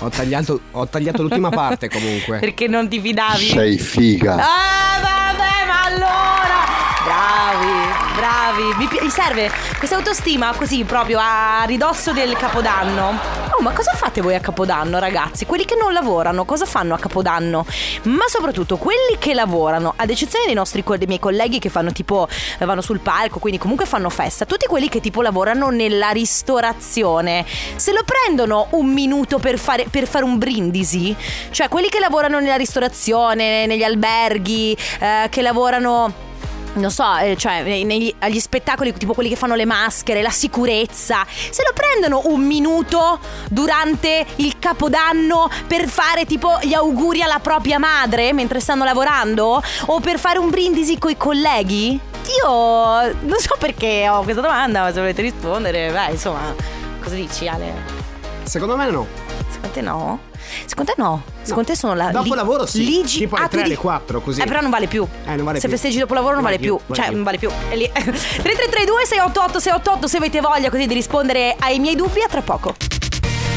Ho 0.00 0.08
tagliato, 0.08 0.60
ho 0.72 0.86
tagliato 0.88 1.22
l'ultima 1.22 1.50
parte 1.54 1.88
comunque. 1.88 2.38
Perché 2.40 2.66
non 2.66 2.88
ti 2.88 3.00
fidavi? 3.00 3.46
Sei 3.46 3.78
figa. 3.78 4.34
Ah, 4.34 5.00
vabbè, 5.00 5.66
ma 5.68 5.84
allora. 5.84 6.58
Bravi, 7.04 7.89
bravi. 8.30 8.74
Mi, 8.76 8.88
mi 9.02 9.10
serve 9.10 9.50
questa 9.76 9.96
autostima 9.96 10.54
così 10.54 10.84
proprio 10.84 11.18
a 11.20 11.64
ridosso 11.66 12.12
del 12.12 12.36
capodanno. 12.36 13.18
Oh, 13.58 13.62
ma 13.62 13.72
cosa 13.72 13.92
fate 13.92 14.20
voi 14.20 14.36
a 14.36 14.40
capodanno, 14.40 15.00
ragazzi? 15.00 15.44
Quelli 15.46 15.64
che 15.64 15.74
non 15.74 15.92
lavorano, 15.92 16.44
cosa 16.44 16.64
fanno 16.64 16.94
a 16.94 16.98
capodanno? 16.98 17.66
Ma 18.04 18.24
soprattutto 18.28 18.76
quelli 18.76 19.16
che 19.18 19.34
lavorano, 19.34 19.92
ad 19.96 20.08
eccezione 20.08 20.46
dei 20.46 20.54
nostri 20.54 20.84
dei 20.90 21.06
miei 21.06 21.18
colleghi 21.18 21.58
che 21.58 21.68
fanno 21.68 21.92
tipo 21.92 22.26
eh, 22.58 22.64
vanno 22.64 22.80
sul 22.80 23.00
palco, 23.00 23.38
quindi 23.38 23.58
comunque 23.58 23.84
fanno 23.84 24.08
festa. 24.10 24.44
Tutti 24.44 24.66
quelli 24.66 24.88
che 24.88 25.00
tipo 25.00 25.22
lavorano 25.22 25.68
nella 25.68 26.10
ristorazione, 26.10 27.44
se 27.76 27.92
lo 27.92 28.04
prendono 28.04 28.68
un 28.70 28.92
minuto 28.92 29.38
per 29.38 29.58
fare, 29.58 29.86
per 29.90 30.06
fare 30.06 30.24
un 30.24 30.38
brindisi? 30.38 31.14
Cioè, 31.50 31.68
quelli 31.68 31.88
che 31.88 31.98
lavorano 31.98 32.38
nella 32.38 32.56
ristorazione, 32.56 33.66
negli 33.66 33.82
alberghi, 33.82 34.76
eh, 35.00 35.26
che 35.28 35.42
lavorano 35.42 36.28
non 36.74 36.90
so, 36.90 37.16
eh, 37.16 37.36
cioè 37.36 37.62
negli- 37.62 38.14
agli 38.20 38.38
spettacoli 38.38 38.92
tipo 38.92 39.12
quelli 39.12 39.28
che 39.28 39.36
fanno 39.36 39.54
le 39.54 39.64
maschere, 39.64 40.22
la 40.22 40.30
sicurezza, 40.30 41.26
se 41.28 41.62
lo 41.64 41.72
prendono 41.74 42.22
un 42.26 42.42
minuto 42.42 43.18
durante 43.48 44.24
il 44.36 44.58
capodanno 44.58 45.48
per 45.66 45.88
fare 45.88 46.24
tipo 46.26 46.58
gli 46.62 46.74
auguri 46.74 47.22
alla 47.22 47.38
propria 47.40 47.78
madre 47.78 48.32
mentre 48.32 48.60
stanno 48.60 48.84
lavorando 48.84 49.62
o 49.86 50.00
per 50.00 50.18
fare 50.18 50.38
un 50.38 50.50
brindisi 50.50 50.98
coi 50.98 51.16
colleghi? 51.16 51.98
Io 52.42 52.48
non 52.48 53.38
so 53.38 53.56
perché 53.58 54.08
ho 54.08 54.22
questa 54.22 54.40
domanda, 54.42 54.82
ma 54.82 54.92
se 54.92 55.00
volete 55.00 55.22
rispondere, 55.22 55.90
beh, 55.90 56.12
insomma, 56.12 56.54
cosa 57.02 57.14
dici 57.16 57.48
Ale? 57.48 57.98
Secondo 58.44 58.76
me 58.76 58.88
no. 58.90 59.06
Secondo 59.48 59.68
te 59.72 59.80
no? 59.80 60.20
Secondo 60.66 60.92
te 60.94 61.00
no? 61.02 61.22
Secondo 61.42 61.68
te 61.68 61.76
sono 61.76 61.94
la 61.94 62.10
Dopo 62.10 62.24
li- 62.30 62.34
lavoro 62.34 62.66
sì. 62.66 62.84
ligi- 62.84 63.18
Tipo 63.18 63.36
alle 63.36 63.44
Ah, 63.44 63.48
tu 63.48 63.52
tre, 63.52 63.60
alle 63.62 63.70
dici- 63.70 63.80
quattro, 63.80 64.20
così. 64.20 64.40
Eh, 64.40 64.46
però 64.46 64.60
non 64.60 64.70
vale 64.70 64.86
più. 64.86 65.06
Eh, 65.26 65.34
non 65.36 65.44
vale 65.44 65.60
se 65.60 65.68
più. 65.68 65.76
festeggi 65.76 65.98
dopo 65.98 66.14
lavoro 66.14 66.34
non 66.34 66.42
vale 66.42 66.56
vale 66.56 66.66
più. 66.66 66.76
più, 66.76 66.84
vale 66.86 67.00
Cioè, 67.00 67.06
più. 67.08 67.14
non 67.14 67.24
vale 67.24 67.38
più. 67.38 67.50
È 67.68 67.76
lì. 67.76 67.90
3332 67.92 69.06
688 69.06 69.58
688 69.60 70.06
se 70.06 70.16
avete 70.16 70.40
voglia 70.40 70.70
così 70.70 70.86
di 70.86 70.94
rispondere 70.94 71.56
ai 71.58 71.78
miei 71.78 71.96
dubbi 71.96 72.20
a 72.22 72.28
tra 72.28 72.42
poco. 72.42 72.74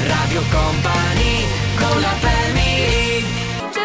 Radio 0.05 0.41
Company 0.51 1.45
con 1.77 2.01
la 2.01 2.07
family 2.19 2.32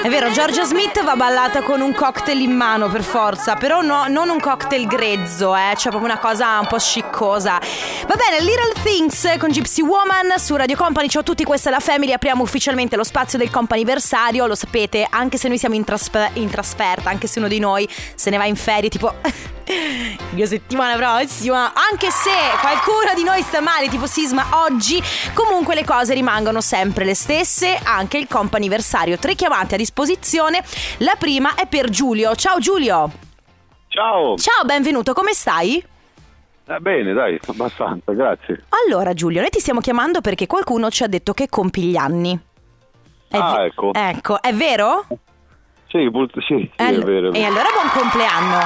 È 0.00 0.09
vero, 0.09 0.31
Giorgia 0.31 0.64
Smith 0.64 1.02
va 1.02 1.17
ballata 1.17 1.62
con 1.62 1.81
un 1.81 1.93
cocktail 1.93 2.40
in 2.40 2.52
mano 2.52 2.88
per 2.88 3.02
forza, 3.02 3.57
però 3.57 3.83
no, 3.83 4.07
non 4.07 4.28
un 4.28 4.38
cocktail 4.38 4.87
grezzo, 4.87 5.57
eh, 5.57 5.75
cioè 5.76 5.90
proprio 5.90 6.05
una 6.05 6.19
cosa 6.19 6.61
un 6.61 6.67
po' 6.67 6.78
sciccosa. 6.78 7.61
Va 8.07 8.14
bene, 8.14 8.40
Little 8.40 8.81
Things 8.83 9.37
con 9.38 9.50
Gypsy 9.50 9.83
Woman 9.83 10.38
su 10.38 10.55
Radio 10.55 10.76
Company. 10.76 11.09
Ciao 11.09 11.23
a 11.23 11.25
tutti, 11.25 11.43
questa 11.43 11.69
è 11.69 11.73
la 11.73 11.81
Family. 11.81 12.12
Apriamo 12.12 12.43
ufficialmente 12.43 12.95
lo 12.95 13.02
spazio 13.02 13.38
del 13.38 13.50
companiversario. 13.50 14.47
Lo 14.47 14.55
sapete, 14.55 15.05
anche 15.11 15.37
se 15.37 15.49
noi 15.49 15.59
siamo 15.59 15.75
in, 15.75 15.85
trasfer- 15.85 16.37
in 16.37 16.49
trasferta, 16.49 17.11
anche 17.11 17.26
se 17.26 17.40
uno 17.40 17.49
di 17.49 17.59
noi 17.59 17.87
se 18.14 18.31
ne 18.31 18.37
va 18.37 18.45
in 18.45 18.57
ferie, 18.57 18.88
tipo 18.88 19.12
la 20.37 20.46
settimana 20.46 20.96
prossima, 20.96 21.72
anche 21.90 22.10
se 22.10 22.30
qualcuno 22.60 23.12
di 23.14 23.22
noi 23.22 23.42
sta 23.42 23.60
male, 23.60 23.88
tipo 23.88 24.06
Sisma 24.06 24.46
oggi, 24.64 25.02
comunque 25.34 25.75
le 25.75 25.84
cose 25.84 26.14
rimangono 26.14 26.60
sempre 26.60 27.04
le 27.04 27.14
stesse. 27.14 27.78
Anche 27.84 28.18
il 28.18 28.26
companiversario. 28.28 29.18
Tre 29.18 29.34
chiamate 29.34 29.75
a 29.75 29.78
disposizione. 29.78 30.62
La 30.98 31.14
prima 31.18 31.54
è 31.54 31.66
per 31.66 31.88
Giulio. 31.90 32.34
Ciao 32.34 32.58
Giulio. 32.58 33.10
Ciao, 33.88 34.37
Ciao, 34.37 34.64
benvenuto, 34.64 35.12
come 35.12 35.32
stai? 35.32 35.82
Eh, 36.70 36.78
bene 36.80 37.14
dai, 37.14 37.38
abbastanza, 37.46 38.12
grazie. 38.12 38.64
Allora 38.87 39.14
Giulio, 39.14 39.40
noi 39.40 39.48
ti 39.50 39.58
stiamo 39.60 39.80
chiamando 39.80 40.20
perché 40.20 40.46
qualcuno 40.46 40.90
ci 40.90 41.02
ha 41.02 41.06
detto 41.08 41.32
che 41.32 41.48
compi 41.48 41.82
gli 41.84 41.96
anni. 41.96 42.38
È 43.28 43.37
Ah, 43.37 43.64
ecco. 43.64 43.92
Ecco, 43.94 44.40
è 44.42 44.52
vero? 44.52 45.06
Sì, 45.88 46.10
sì, 46.10 46.40
sì, 46.46 46.70
è 46.76 46.84
Allo- 46.84 47.04
vero. 47.04 47.32
E 47.32 47.44
allora 47.44 47.68
buon 47.72 47.88
compleanno. 47.90 48.60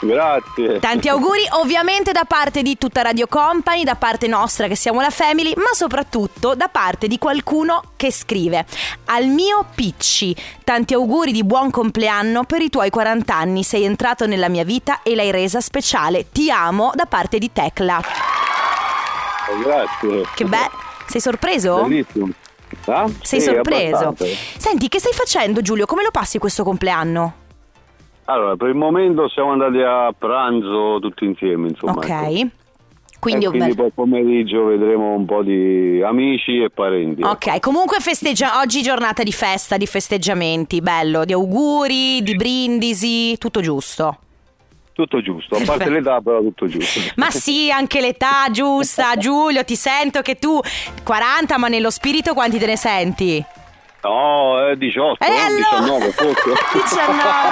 Grazie. 0.00 0.78
Tanti 0.80 1.08
auguri 1.08 1.42
ovviamente 1.52 2.12
da 2.12 2.24
parte 2.26 2.62
di 2.62 2.76
tutta 2.76 3.02
Radio 3.02 3.26
Company, 3.26 3.84
da 3.84 3.94
parte 3.94 4.26
nostra 4.26 4.66
che 4.66 4.74
siamo 4.74 5.00
la 5.00 5.10
Family, 5.10 5.52
ma 5.56 5.72
soprattutto 5.72 6.54
da 6.54 6.68
parte 6.68 7.06
di 7.06 7.18
qualcuno 7.18 7.82
che 7.96 8.10
scrive 8.12 8.66
Al 9.06 9.26
mio 9.26 9.64
Picci, 9.74 10.34
tanti 10.64 10.94
auguri 10.94 11.32
di 11.32 11.44
buon 11.44 11.70
compleanno 11.70 12.44
per 12.44 12.62
i 12.62 12.70
tuoi 12.70 12.90
40 12.90 13.34
anni, 13.34 13.62
sei 13.62 13.84
entrato 13.84 14.26
nella 14.26 14.48
mia 14.48 14.64
vita 14.64 15.02
e 15.02 15.14
l'hai 15.14 15.30
resa 15.30 15.60
speciale. 15.60 16.26
Ti 16.30 16.50
amo 16.50 16.90
da 16.94 17.06
parte 17.06 17.38
di 17.38 17.52
Tecla. 17.52 18.00
Grazie. 19.62 20.24
Che 20.34 20.44
bello, 20.44 20.70
sei 21.08 21.20
sorpreso? 21.20 21.82
Bellissimo. 21.82 22.28
Ah? 22.86 23.06
Sei 23.20 23.40
Sì, 23.40 23.46
sorpreso? 23.46 23.96
abbastanza. 23.96 24.34
Senti, 24.58 24.88
che 24.88 25.00
stai 25.00 25.12
facendo 25.12 25.60
Giulio? 25.60 25.86
Come 25.86 26.02
lo 26.04 26.10
passi 26.10 26.38
questo 26.38 26.62
compleanno? 26.62 27.39
Allora, 28.30 28.54
per 28.56 28.68
il 28.68 28.76
momento 28.76 29.28
siamo 29.28 29.50
andati 29.50 29.78
a 29.82 30.14
pranzo 30.16 30.98
tutti 31.00 31.24
insieme, 31.24 31.68
insomma. 31.68 31.92
ok. 31.94 32.08
ecco. 32.08 32.48
Quindi, 33.18 33.44
E 33.44 33.48
un 33.48 33.54
quindi 33.56 33.74
poi 33.74 33.90
pomeriggio 33.90 34.64
vedremo 34.64 35.12
un 35.14 35.26
po' 35.26 35.42
di 35.42 36.00
amici 36.02 36.62
e 36.62 36.70
parenti. 36.70 37.22
Ok, 37.22 37.60
comunque 37.60 37.98
festeggia- 37.98 38.60
oggi 38.60 38.80
giornata 38.80 39.22
di 39.22 39.32
festa, 39.32 39.76
di 39.76 39.86
festeggiamenti, 39.86 40.80
bello, 40.80 41.26
di 41.26 41.34
auguri, 41.34 42.22
di 42.22 42.34
brindisi, 42.34 43.36
tutto 43.36 43.60
giusto. 43.60 44.16
Tutto 44.92 45.20
giusto, 45.20 45.56
a 45.56 45.62
parte 45.66 45.90
l'età 45.90 46.20
però 46.20 46.40
tutto 46.40 46.66
giusto. 46.66 47.00
Ma 47.16 47.30
sì, 47.30 47.70
anche 47.70 48.00
l'età 48.00 48.48
giusta, 48.50 49.16
Giulio, 49.16 49.64
ti 49.64 49.76
sento 49.76 50.22
che 50.22 50.36
tu 50.36 50.58
40, 51.04 51.58
ma 51.58 51.68
nello 51.68 51.90
spirito 51.90 52.32
quanti 52.32 52.58
te 52.58 52.66
ne 52.66 52.76
senti? 52.76 53.44
No, 54.02 54.66
è 54.68 54.76
18, 54.76 55.22
Eh, 55.24 55.28
allora- 55.28 55.80
19 55.80 56.10
forse. 56.12 56.52
19. 56.72 57.50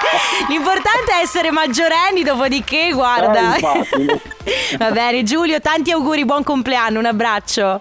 L'importante 0.48 1.12
è 1.18 1.22
essere 1.22 1.50
maggiorenni, 1.50 2.22
dopodiché, 2.22 2.90
guarda. 2.92 3.54
Eh. 3.56 3.60
Va 4.78 4.90
bene, 4.90 5.22
Giulio, 5.24 5.60
tanti 5.60 5.90
auguri, 5.90 6.24
buon 6.24 6.42
compleanno, 6.42 6.98
un 7.00 7.06
abbraccio. 7.06 7.80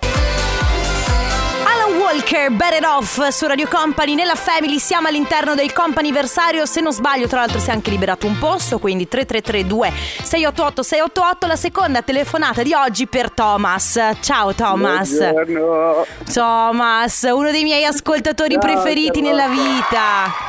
Walker, 2.07 2.49
Better 2.51 2.85
Off 2.85 3.27
su 3.27 3.47
Radio 3.47 3.67
Company 3.67 4.15
nella 4.15 4.35
Family, 4.35 4.79
siamo 4.79 5.09
all'interno 5.09 5.55
del 5.55 5.73
companiversario, 5.73 6.65
se 6.65 6.79
non 6.79 6.93
sbaglio 6.93 7.27
tra 7.27 7.41
l'altro 7.41 7.59
si 7.59 7.69
è 7.69 7.73
anche 7.73 7.89
liberato 7.89 8.27
un 8.27 8.39
posto, 8.39 8.79
quindi 8.79 9.09
3332 9.09 9.91
688 10.23 10.83
688, 10.83 11.47
la 11.47 11.55
seconda 11.57 12.01
telefonata 12.01 12.63
di 12.63 12.73
oggi 12.73 13.07
per 13.07 13.29
Thomas. 13.31 13.99
Ciao 14.21 14.53
Thomas. 14.53 15.17
Buongiorno. 15.17 16.05
Thomas, 16.33 17.27
uno 17.29 17.51
dei 17.51 17.63
miei 17.63 17.83
ascoltatori 17.83 18.53
Ciao, 18.53 18.61
preferiti 18.61 19.19
nella 19.19 19.49
vita. 19.49 20.46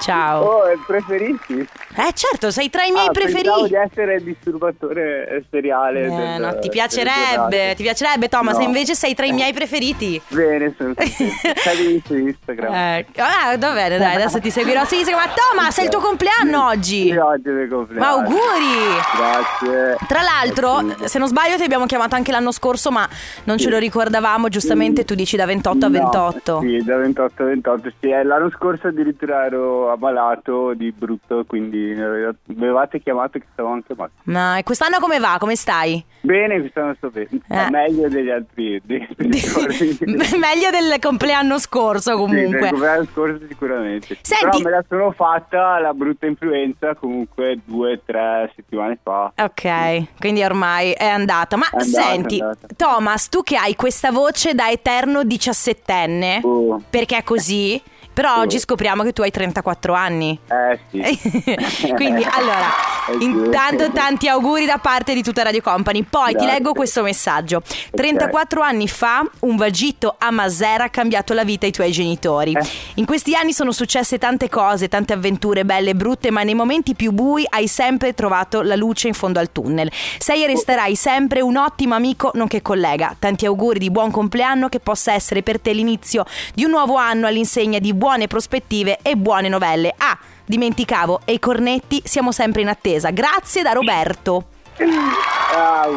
Ciao. 0.00 0.42
Oh, 0.44 0.64
è 0.66 0.74
preferiti? 0.86 1.58
Eh 1.98 2.12
certo, 2.12 2.50
sei 2.50 2.68
tra 2.70 2.84
i 2.84 2.90
miei 2.90 3.06
ah, 3.08 3.10
Pensavo 3.10 3.40
preferiti. 3.42 3.68
di 3.68 3.74
essere 3.74 4.14
il 4.16 4.22
disturbatore 4.22 5.44
seriale. 5.50 6.04
Eh, 6.04 6.08
del- 6.08 6.40
no, 6.40 6.58
ti 6.58 6.68
piacerebbe, 6.68 7.74
ti 7.74 7.82
piacerebbe 7.82 8.28
Thomas, 8.28 8.56
No. 8.58 8.62
invece 8.64 8.94
sei 8.94 9.14
tra 9.14 9.24
i 9.26 9.32
miei 9.32 9.52
preferiti. 9.52 10.20
Bene, 10.28 10.74
sono. 10.76 10.92
Seguimi 11.00 12.02
su 12.04 12.16
Instagram. 12.16 12.72
Eh, 12.74 13.06
ah, 13.16 13.56
va 13.56 13.72
bene, 13.72 13.98
dai, 13.98 14.14
adesso 14.16 14.38
ti 14.40 14.50
seguirò 14.50 14.84
su 14.84 14.94
Instagram. 14.94 15.24
Ma 15.26 15.32
Thomas, 15.34 15.78
è 15.78 15.82
il 15.82 15.88
tuo 15.88 16.00
compleanno 16.00 16.66
oggi. 16.66 17.10
Sì, 17.10 17.16
oggi 17.16 17.48
è 17.48 17.52
il 17.52 17.68
compleanno. 17.68 18.00
Ma 18.04 18.08
auguri! 18.10 18.94
Grazie. 19.16 19.96
Tra 20.06 20.20
l'altro, 20.22 20.94
sì. 20.98 21.08
se 21.08 21.18
non 21.18 21.28
sbaglio, 21.28 21.56
ti 21.56 21.62
abbiamo 21.64 21.86
chiamato 21.86 22.14
anche 22.14 22.30
l'anno 22.32 22.52
scorso, 22.52 22.90
ma 22.90 23.08
non 23.44 23.58
ce 23.58 23.70
lo 23.70 23.78
ricordavamo. 23.78 24.48
Giustamente 24.48 25.04
tu 25.04 25.14
dici 25.14 25.36
da 25.36 25.46
28 25.46 25.86
a 25.86 25.88
No, 25.88 25.98
28. 25.98 26.60
Sì, 26.60 26.82
da 26.84 26.96
28 26.96 27.42
a 27.42 27.46
28. 27.46 27.92
Sì, 28.00 28.10
eh, 28.10 28.22
l'anno 28.22 28.50
scorso 28.50 28.88
addirittura 28.88 29.44
ero 29.46 29.85
ammalato 29.90 30.74
di 30.74 30.92
brutto, 30.92 31.44
quindi 31.46 31.78
mi 31.94 32.02
aveva- 32.02 32.34
mi 32.44 32.62
avevate 32.64 33.00
chiamato 33.00 33.38
che 33.38 33.46
stavo 33.52 33.70
anche 33.70 33.94
male. 33.96 34.10
Ma 34.24 34.58
e 34.58 34.62
quest'anno 34.62 34.98
come 35.00 35.18
va? 35.18 35.36
Come 35.38 35.56
stai? 35.56 36.04
Bene, 36.20 36.58
quest'anno 36.60 36.94
sto 36.96 37.10
bene. 37.10 37.28
Eh. 37.48 37.70
Meglio 37.70 38.08
degli 38.08 38.30
altri. 38.30 38.80
dei-. 38.84 39.06
Meglio 39.16 40.70
del 40.70 40.98
compleanno 41.00 41.58
scorso, 41.58 42.10
Sì, 42.12 42.16
comunque. 42.16 42.58
del 42.58 42.68
compleanno 42.70 43.04
scorso 43.12 43.46
sicuramente. 43.48 44.18
Senti- 44.22 44.44
Però 44.46 44.58
me 44.58 44.70
la 44.70 44.84
sono 44.88 45.12
fatta 45.12 45.78
la 45.78 45.92
brutta 45.94 46.26
influenza 46.26 46.94
comunque 46.94 47.58
due 47.64 47.92
o 47.94 48.00
tre 48.04 48.52
settimane 48.56 48.98
fa. 49.02 49.32
Ok, 49.36 50.18
quindi 50.18 50.42
ormai 50.42 50.92
è 50.92 51.06
andata. 51.06 51.56
Ma 51.56 51.68
È 51.70 51.76
andata, 51.80 52.02
senti, 52.02 52.40
andata. 52.40 52.66
Thomas, 52.76 53.28
tu 53.28 53.42
che 53.42 53.56
hai 53.56 53.74
questa 53.76 54.10
voce 54.10 54.54
da 54.54 54.68
eterno 54.70 55.22
diciassettenne, 55.24 56.40
Oh. 56.42 56.80
perché 56.90 57.18
è 57.18 57.22
così? 57.22 57.80
Però 58.16 58.38
oggi 58.38 58.58
scopriamo 58.58 59.02
che 59.02 59.12
tu 59.12 59.20
hai 59.20 59.30
34 59.30 59.92
anni. 59.92 60.40
Eh 60.48 60.80
sì. 60.90 61.92
Quindi 61.92 62.24
allora, 62.24 62.72
Eh 63.08 63.18
sì. 63.18 63.24
intanto 63.24 63.92
tanti 63.92 64.26
auguri 64.26 64.64
da 64.64 64.78
parte 64.78 65.14
di 65.14 65.22
tutta 65.22 65.42
Radio 65.42 65.60
Company. 65.60 66.02
Poi 66.02 66.28
ti 66.28 66.32
Grazie. 66.32 66.52
leggo 66.52 66.72
questo 66.72 67.02
messaggio. 67.02 67.62
34 67.94 68.62
anni 68.62 68.88
fa 68.88 69.22
un 69.40 69.56
vagito 69.56 70.16
a 70.18 70.30
Masera 70.30 70.84
ha 70.84 70.88
cambiato 70.88 71.34
la 71.34 71.44
vita 71.44 71.66
ai 71.66 71.72
tuoi 71.72 71.92
genitori. 71.92 72.52
Eh. 72.52 72.66
In 72.94 73.04
questi 73.04 73.34
anni 73.34 73.52
sono 73.52 73.70
successe 73.70 74.16
tante 74.18 74.48
cose, 74.48 74.88
tante 74.88 75.12
avventure 75.12 75.64
belle 75.66 75.90
e 75.90 75.94
brutte, 75.94 76.30
ma 76.30 76.42
nei 76.42 76.54
momenti 76.54 76.94
più 76.94 77.12
bui 77.12 77.46
hai 77.50 77.68
sempre 77.68 78.14
trovato 78.14 78.62
la 78.62 78.76
luce 78.76 79.08
in 79.08 79.14
fondo 79.14 79.38
al 79.38 79.52
tunnel. 79.52 79.92
Sei 80.18 80.42
e 80.42 80.46
resterai 80.46 80.96
sempre 80.96 81.42
un 81.42 81.56
ottimo 81.56 81.94
amico 81.94 82.30
nonché 82.34 82.62
collega. 82.62 83.14
Tanti 83.18 83.46
auguri 83.46 83.78
di 83.78 83.90
buon 83.90 84.10
compleanno 84.10 84.68
che 84.68 84.80
possa 84.80 85.12
essere 85.12 85.42
per 85.42 85.60
te 85.60 85.72
l'inizio 85.72 86.24
di 86.54 86.64
un 86.64 86.70
nuovo 86.70 86.96
anno 86.96 87.26
all'insegna 87.26 87.78
di 87.78 87.92
buone 88.06 88.28
prospettive 88.28 88.98
e 89.02 89.16
buone 89.16 89.48
novelle. 89.48 89.92
Ah, 89.98 90.16
dimenticavo, 90.44 91.22
e 91.24 91.32
i 91.32 91.38
cornetti 91.40 92.00
siamo 92.04 92.30
sempre 92.30 92.60
in 92.60 92.68
attesa. 92.68 93.10
Grazie 93.10 93.62
da 93.62 93.72
Roberto. 93.72 94.44
Ah. 94.78 95.88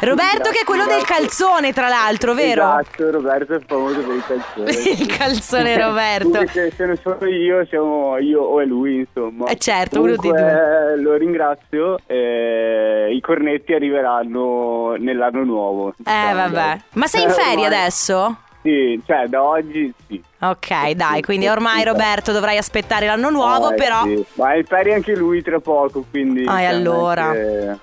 Roberto 0.00 0.48
che 0.48 0.60
è 0.60 0.64
quello 0.64 0.86
del 0.86 1.02
calzone, 1.04 1.74
tra 1.74 1.88
l'altro, 1.88 2.32
vero? 2.32 2.62
Esatto, 2.62 3.10
Roberto 3.10 3.54
è 3.56 3.60
famoso 3.66 4.00
per 4.00 4.14
il 4.16 4.24
calzone. 4.26 4.70
Il 4.70 5.06
calzone 5.14 5.76
Roberto. 5.76 6.28
Comunque, 6.30 6.52
se, 6.54 6.72
se 6.74 6.86
non 6.86 6.96
sono 7.02 7.26
io, 7.26 7.66
siamo 7.66 8.16
io 8.16 8.40
o 8.40 8.58
è 8.60 8.64
lui, 8.64 9.00
insomma. 9.06 9.50
Eh, 9.50 9.56
certo, 9.58 9.98
uno 10.00 10.06
dei 10.08 10.16
Comunque, 10.16 10.96
Lo 11.02 11.14
ringrazio. 11.16 11.98
eh, 12.06 13.10
I 13.12 13.20
cornetti 13.20 13.74
arriveranno 13.74 14.94
nell'anno 14.98 15.44
nuovo. 15.44 15.88
Eh, 16.02 16.32
vabbè. 16.32 16.78
Ma 16.94 17.06
sei 17.06 17.24
in 17.24 17.28
Eh, 17.28 17.32
ferie 17.34 17.66
adesso? 17.66 18.38
Sì, 18.62 19.00
cioè 19.04 19.26
da 19.26 19.42
oggi 19.42 19.92
sì. 20.06 20.22
Ok, 20.40 20.90
dai, 20.92 21.20
quindi 21.20 21.48
ormai 21.48 21.82
Roberto 21.84 22.30
dovrai 22.32 22.56
aspettare 22.58 23.06
l'anno 23.06 23.28
nuovo, 23.30 23.72
Eh, 23.72 23.74
però 23.74 24.04
sì. 24.04 24.24
Ma 24.34 24.50
ferie 24.64 24.94
anche 24.94 25.14
lui 25.16 25.42
tra 25.42 25.58
poco, 25.58 26.04
quindi... 26.08 26.44
Ah, 26.46 26.58
cioè, 26.58 26.64
allora? 26.64 27.32
che- 27.32 27.78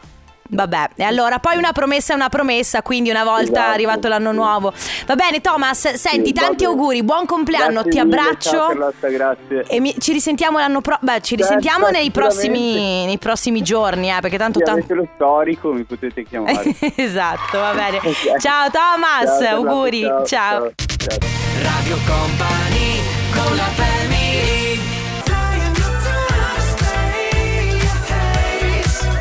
vabbè. 0.50 0.90
E 0.96 1.04
allora 1.04 1.40
poi 1.40 1.58
una 1.58 1.72
promessa 1.72 2.14
è 2.14 2.16
una 2.16 2.30
promessa, 2.30 2.82
quindi 2.82 3.10
una 3.10 3.24
volta 3.24 3.42
Esatto, 3.60 3.72
arrivato 3.74 4.08
l'anno 4.08 4.32
nuovo. 4.32 4.74
Va 5.06 5.16
bene, 5.16 5.42
Thomas, 5.42 5.94
senti, 5.94 6.28
Sì, 6.28 6.34
tanti 6.34 6.64
bene. 6.66 6.70
auguri, 6.72 7.04
buon 7.04 7.26
compleanno, 7.26 7.82
Grazie 7.82 7.92
ti 7.92 8.00
mille, 8.04 8.18
abbraccio. 8.20 8.68
Carlotta, 8.68 9.08
grazie. 9.08 9.64
E 9.68 9.80
mi- 9.80 9.96
ci 10.00 10.12
risentiamo 10.14 10.58
l'anno 10.58 10.82
prossimo. 10.82 11.12
Beh, 11.12 11.22
ci 11.22 11.36
risentiamo 11.36 11.86
Certo, 11.86 11.98
nei, 12.00 12.12
prossimi, 12.12 13.06
nei 13.06 13.18
prossimi 13.18 13.62
giorni, 13.62 14.10
eh, 14.12 14.20
perché 14.22 14.38
tanto 14.38 14.60
Se 14.60 14.66
tanto. 14.66 14.94
lo 14.96 15.08
storico 15.16 15.72
mi 15.72 15.84
potete 15.84 16.24
chiamare. 16.24 16.64
esatto, 16.96 17.58
va 17.60 17.74
bene. 17.74 17.98
Ok. 18.10 18.38
Ciao 18.40 18.70
Thomas, 18.70 19.40
Ciao, 19.44 19.56
auguri. 19.58 20.02
ciao, 20.02 20.26
ciao. 20.26 20.72
ciao. 20.98 21.18
Radio 21.62 21.98
Company 22.06 23.02
con 23.34 23.56
la 23.56 23.64
family 23.64 24.78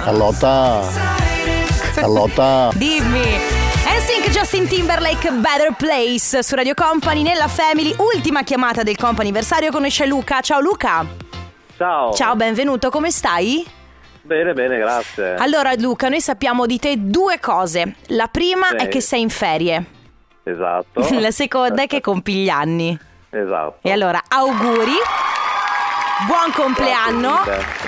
Carlotta, 0.05 1.17
Carlotta, 2.03 2.71
Dimmi. 2.75 3.19
NSYNC 3.19 4.31
Justin 4.31 4.69
Timberlake 4.69 5.33
Better 5.33 5.75
Place 5.77 6.45
su 6.45 6.55
Radio 6.55 6.75
Company 6.75 7.23
nella 7.23 7.49
Family. 7.49 7.93
Ultima 7.99 8.45
chiamata 8.45 8.85
del 8.85 8.97
companiversario 8.97 9.73
conosce 9.73 10.07
Luca. 10.07 10.41
Ciao 10.41 10.61
Luca. 10.61 11.05
Ciao. 11.77 12.13
Ciao, 12.13 12.37
benvenuto. 12.37 12.91
Come 12.91 13.11
stai? 13.11 13.67
Bene, 14.23 14.53
bene, 14.53 14.79
grazie. 14.79 15.35
Allora 15.35 15.73
Luca, 15.77 16.09
noi 16.09 16.21
sappiamo 16.21 16.67
di 16.67 16.79
te 16.79 16.95
due 16.99 17.41
cose. 17.41 17.97
La 18.11 18.29
prima 18.29 18.69
Sì. 18.69 18.77
è 18.77 18.87
che 18.87 19.01
sei 19.01 19.23
in 19.23 19.31
ferie. 19.31 19.85
Esatto. 20.45 21.05
La 21.19 21.33
seconda 21.33 21.83
è 21.83 21.87
che 21.89 22.01
compi 22.01 22.33
gli 22.35 22.49
anni. 22.49 22.97
Esatto. 23.31 23.79
E 23.83 23.91
allora, 23.91 24.23
auguri. 24.29 24.95
Buon 26.27 26.51
compleanno. 26.53 27.43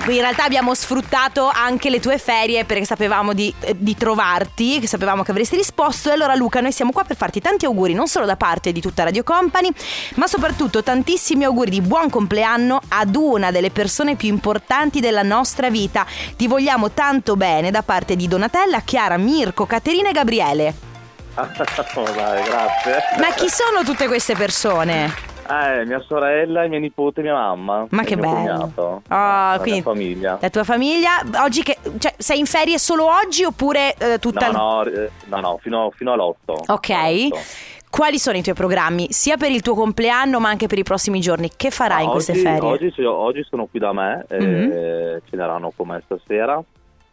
In 0.06 0.20
realtà 0.20 0.44
abbiamo 0.44 0.72
sfruttato 0.72 1.50
anche 1.52 1.90
le 1.90 1.98
tue 1.98 2.16
ferie 2.16 2.64
perché 2.64 2.84
sapevamo 2.84 3.32
di, 3.32 3.52
eh, 3.58 3.74
di 3.76 3.96
trovarti, 3.96 4.78
che 4.78 4.86
sapevamo 4.86 5.24
che 5.24 5.32
avresti 5.32 5.56
risposto. 5.56 6.10
E 6.10 6.12
allora 6.12 6.36
Luca, 6.36 6.60
noi 6.60 6.70
siamo 6.70 6.92
qua 6.92 7.02
per 7.02 7.16
farti 7.16 7.40
tanti 7.40 7.64
auguri, 7.64 7.92
non 7.92 8.06
solo 8.06 8.26
da 8.26 8.36
parte 8.36 8.70
di 8.70 8.80
tutta 8.80 9.02
Radio 9.02 9.24
Company, 9.24 9.68
ma 10.14 10.28
soprattutto 10.28 10.84
tantissimi 10.84 11.42
auguri 11.42 11.70
di 11.70 11.80
buon 11.80 12.08
compleanno 12.08 12.80
ad 12.86 13.16
una 13.16 13.50
delle 13.50 13.70
persone 13.70 14.14
più 14.14 14.28
importanti 14.28 15.00
della 15.00 15.22
nostra 15.22 15.68
vita. 15.68 16.06
Ti 16.36 16.46
vogliamo 16.46 16.92
tanto 16.92 17.34
bene 17.34 17.72
da 17.72 17.82
parte 17.82 18.14
di 18.14 18.28
Donatella, 18.28 18.82
Chiara, 18.82 19.16
Mirko, 19.16 19.66
Caterina 19.66 20.10
e 20.10 20.12
Gabriele. 20.12 20.74
Oh, 21.40 22.02
dai, 22.02 22.42
grazie. 22.42 23.02
Ma 23.18 23.32
chi 23.34 23.48
sono 23.48 23.82
tutte 23.82 24.06
queste 24.08 24.34
persone? 24.34 25.29
Eh, 25.50 25.84
mia 25.84 26.00
sorella, 26.06 26.64
i 26.64 26.68
miei 26.68 26.80
nipoti 26.80 27.20
e 27.20 27.22
mia 27.24 27.34
mamma. 27.34 27.86
Ma 27.90 28.02
che 28.04 28.16
bello. 28.16 28.34
cognato. 28.34 29.02
Ah, 29.08 29.52
la 29.56 29.60
quindi- 29.60 29.80
mia 29.80 29.90
famiglia. 29.92 30.38
La 30.40 30.50
tua 30.50 30.64
famiglia, 30.64 31.10
oggi 31.42 31.62
che. 31.62 31.76
Cioè, 31.98 32.14
sei 32.18 32.38
in 32.38 32.46
ferie 32.46 32.78
solo 32.78 33.06
oggi 33.06 33.44
oppure 33.44 33.94
eh, 33.96 34.18
tutta 34.18 34.50
No, 34.50 34.58
no, 34.58 34.84
eh, 34.84 35.10
no, 35.26 35.40
no, 35.40 35.58
fino, 35.60 35.90
fino 35.96 36.12
all'otto. 36.12 36.54
Ok. 36.68 37.28
Quali 37.90 38.20
sono 38.20 38.36
i 38.36 38.42
tuoi 38.42 38.54
programmi? 38.54 39.08
Sia 39.10 39.36
per 39.36 39.50
il 39.50 39.62
tuo 39.62 39.74
compleanno, 39.74 40.38
ma 40.38 40.48
anche 40.48 40.68
per 40.68 40.78
i 40.78 40.84
prossimi 40.84 41.18
giorni. 41.20 41.50
Che 41.56 41.70
farai 41.72 42.04
in 42.04 42.10
queste 42.10 42.32
oggi, 42.32 42.40
ferie? 42.42 42.68
Oggi, 42.68 43.02
oggi 43.04 43.42
sono 43.48 43.66
qui 43.66 43.80
da 43.80 43.92
me, 43.92 44.24
eh, 44.28 44.38
Mhm. 44.38 45.20
ceneranno 45.28 45.72
con 45.74 45.88
me 45.88 46.00
stasera. 46.04 46.62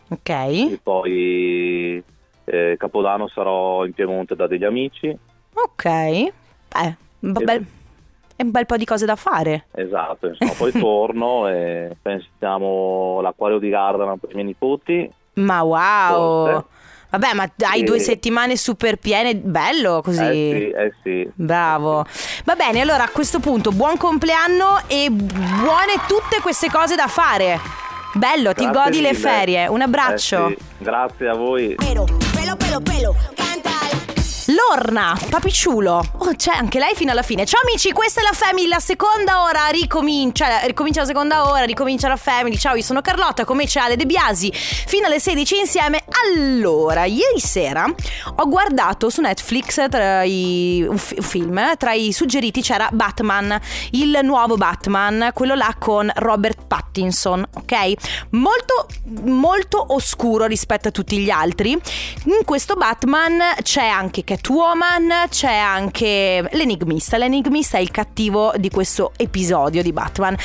Ok. 0.10 0.29
E 0.29 0.79
poi 0.84 2.03
eh, 2.46 2.75
Capodanno 2.77 3.27
sarò 3.27 3.86
in 3.86 3.94
Piemonte 3.94 4.36
da 4.36 4.46
degli 4.46 4.63
amici. 4.63 5.10
Ok. 5.53 5.84
Beh, 5.84 6.96
un 7.22 7.34
bel, 8.38 8.44
è 8.44 8.44
un 8.44 8.51
bel 8.51 8.65
po' 8.65 8.77
di 8.77 8.86
cose 8.86 9.06
da 9.06 9.15
fare. 9.15 9.65
Esatto, 9.74 10.27
insomma, 10.32 10.51
poi 10.58 10.72
torno 10.72 11.48
e 11.48 11.96
pensiamo 12.01 13.20
l'acquario 13.22 13.60
di 13.60 13.70
Gardaland 13.70 14.20
per 14.20 14.29
i 14.32 14.34
miei 14.36 14.46
nipoti. 14.48 15.12
Ma 15.34 15.62
wow. 15.62 16.46
Forse. 16.51 16.65
Vabbè, 17.10 17.34
ma 17.36 17.50
hai 17.70 17.79
Sì. 17.79 17.84
due 17.86 18.00
settimane 18.00 18.58
super 18.58 18.98
piene, 18.98 19.34
bello 19.36 20.01
così. 20.03 20.22
Eh 20.22 20.58
sì, 20.60 20.70
eh 20.72 20.94
sì. 21.03 21.32
Bravo. 21.36 22.06
Va 22.44 22.56
bene, 22.56 22.82
allora 22.82 23.03
a 23.06 23.10
questo 23.10 23.39
punto 23.39 23.72
buon 23.72 23.96
compleanno 23.98 24.82
e 24.88 25.10
buone 25.10 25.94
tutte 26.08 26.41
queste 26.41 26.70
cose 26.70 26.96
da 26.96 27.08
fare. 27.08 27.60
Bello, 28.13 28.51
ti 28.53 28.63
Grazie 28.65 28.82
godi 28.84 29.01
le 29.01 29.12
mille. 29.13 29.20
ferie. 29.20 29.67
Un 29.67 29.82
abbraccio. 29.82 30.48
Eh 30.48 30.58
sì, 30.58 30.65
Grazie 30.79 31.27
a 31.29 31.34
voi. 31.36 31.75
Pelo, 31.75 32.03
pelo, 32.34 32.56
pelo, 32.58 32.82
pelo, 32.82 33.15
canta. 33.36 33.70
Lorna, 34.58 35.16
papicciulo. 35.30 36.04
Oh, 36.18 36.36
c'è 36.36 36.52
anche 36.52 36.80
lei 36.80 36.96
fino 36.96 37.12
alla 37.12 37.22
fine. 37.22 37.46
Ciao 37.46 37.62
amici, 37.62 37.92
questa 37.92 38.22
è 38.22 38.24
la 38.24 38.32
Family, 38.34 38.68
la 38.68 38.80
seconda 38.80 39.44
ora 39.44 39.68
ricomincia. 39.68 40.62
Ricomincia 40.62 41.02
la 41.02 41.06
seconda 41.06 41.48
ora, 41.48 41.64
ricomincia 41.64 42.08
la 42.08 42.16
Family. 42.16 42.58
Ciao, 42.58 42.76
io 42.76 42.82
sono 42.82 43.02
Carlotta, 43.02 43.46
come 43.46 43.66
c'è 43.66 43.82
Ale 43.82 43.96
De 43.96 44.08
Biasi. 44.08 44.52
Fino 44.52 45.06
alle 45.06 45.20
16 45.20 45.60
insieme. 45.60 46.04
Allora, 46.26 47.06
ieri 47.06 47.40
sera 47.40 47.86
ho 48.36 48.48
guardato 48.48 49.10
su 49.10 49.22
Netflix 49.22 49.90
tra 49.90 50.24
i, 50.24 50.84
un, 50.88 50.98
fi- 50.98 51.16
un 51.18 51.24
film, 51.24 51.78
tra 51.78 51.94
i 51.94 52.12
suggeriti 52.12 52.62
c'era 52.62 52.90
Batman, 52.92 53.60
il 53.92 54.20
nuovo 54.24 54.56
Batman, 54.56 55.32
quello 55.34 55.54
là 55.56 55.76
con 55.78 56.12
Robert 56.16 56.66
Pattinson, 56.68 57.46
ok? 57.54 57.94
Molto, 58.32 58.88
molto 59.26 59.94
oscuro 59.94 60.46
rispetto 60.46 60.88
a 60.88 60.92
tutti 60.92 61.18
gli 61.20 61.30
altri. 61.30 61.72
In 61.72 62.44
questo 62.46 62.76
Batman 62.76 63.40
c'è 63.62 63.86
anche 63.86 64.24
Catwoman, 64.24 64.46
c'è 65.27 65.54
anche 65.54 66.48
l'enigmista. 66.54 67.18
L'enigmista 67.18 67.80
è 67.80 67.82
il 67.82 67.92
cattivo 67.92 68.54
di 68.56 68.70
questo 68.70 69.12
episodio 69.18 69.84
di 69.84 69.92
Batman. 69.92 70.38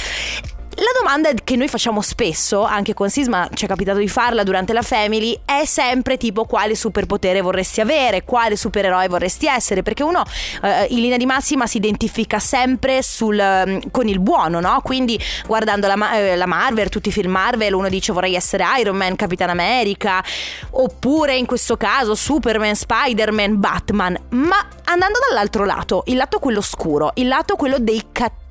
La 0.76 0.90
domanda 0.98 1.30
che 1.44 1.54
noi 1.54 1.68
facciamo 1.68 2.00
spesso, 2.00 2.62
anche 2.64 2.94
con 2.94 3.10
Sisma 3.10 3.46
ci 3.52 3.66
è 3.66 3.68
capitato 3.68 3.98
di 3.98 4.08
farla 4.08 4.42
durante 4.42 4.72
la 4.72 4.80
Family, 4.80 5.38
è 5.44 5.66
sempre 5.66 6.16
tipo 6.16 6.46
quale 6.46 6.74
superpotere 6.74 7.42
vorresti 7.42 7.82
avere, 7.82 8.24
quale 8.24 8.56
supereroe 8.56 9.06
vorresti 9.06 9.46
essere, 9.46 9.82
perché 9.82 10.02
uno 10.02 10.24
eh, 10.62 10.86
in 10.88 11.00
linea 11.00 11.18
di 11.18 11.26
massima 11.26 11.66
si 11.66 11.76
identifica 11.76 12.38
sempre 12.38 13.02
sul, 13.02 13.38
mm, 13.38 13.78
con 13.90 14.08
il 14.08 14.18
buono, 14.18 14.60
no? 14.60 14.80
Quindi 14.82 15.20
guardando 15.46 15.86
la, 15.86 16.16
eh, 16.16 16.36
la 16.36 16.46
Marvel, 16.46 16.88
tutti 16.88 17.10
i 17.10 17.12
film 17.12 17.32
Marvel, 17.32 17.74
uno 17.74 17.90
dice 17.90 18.14
vorrei 18.14 18.34
essere 18.34 18.64
Iron 18.78 18.96
Man, 18.96 19.14
Capitan 19.14 19.50
America, 19.50 20.24
oppure 20.70 21.36
in 21.36 21.44
questo 21.44 21.76
caso 21.76 22.14
Superman, 22.14 22.74
Spider-Man, 22.74 23.60
Batman, 23.60 24.18
ma 24.30 24.66
andando 24.84 25.18
dall'altro 25.28 25.66
lato, 25.66 26.02
il 26.06 26.16
lato 26.16 26.38
quello 26.38 26.62
scuro, 26.62 27.10
il 27.16 27.28
lato 27.28 27.56
quello 27.56 27.78
dei 27.78 28.02
cattivi. 28.10 28.41